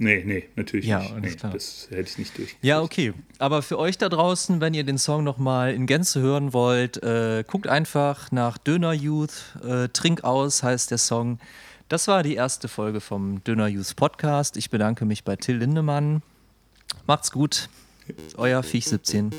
Nee, 0.00 0.22
nee, 0.24 0.44
natürlich 0.54 0.86
Ja, 0.86 1.00
nicht. 1.00 1.14
Nee, 1.20 1.30
klar. 1.32 1.52
das 1.52 1.88
hätte 1.90 2.02
ich 2.08 2.18
nicht 2.18 2.38
durchgekriegt. 2.38 2.64
Ja, 2.64 2.80
okay. 2.80 3.12
Aber 3.38 3.62
für 3.62 3.78
euch 3.80 3.98
da 3.98 4.08
draußen, 4.08 4.60
wenn 4.60 4.72
ihr 4.72 4.84
den 4.84 4.96
Song 4.96 5.24
nochmal 5.24 5.74
in 5.74 5.86
Gänze 5.86 6.20
hören 6.20 6.52
wollt, 6.52 7.02
äh, 7.02 7.42
guckt 7.44 7.66
einfach 7.66 8.30
nach 8.30 8.58
Döner 8.58 8.92
Youth. 8.92 9.56
Äh, 9.64 9.88
Trink 9.88 10.22
aus 10.22 10.62
heißt 10.62 10.92
der 10.92 10.98
Song. 10.98 11.40
Das 11.88 12.06
war 12.06 12.22
die 12.22 12.34
erste 12.36 12.68
Folge 12.68 13.00
vom 13.00 13.42
Döner 13.42 13.66
Youth 13.66 13.96
Podcast. 13.96 14.56
Ich 14.56 14.70
bedanke 14.70 15.04
mich 15.04 15.24
bei 15.24 15.34
Till 15.34 15.56
Lindemann. 15.56 16.22
Macht's 17.08 17.32
gut. 17.32 17.68
Euer 18.36 18.62
Viech 18.62 18.86
17. 18.86 19.30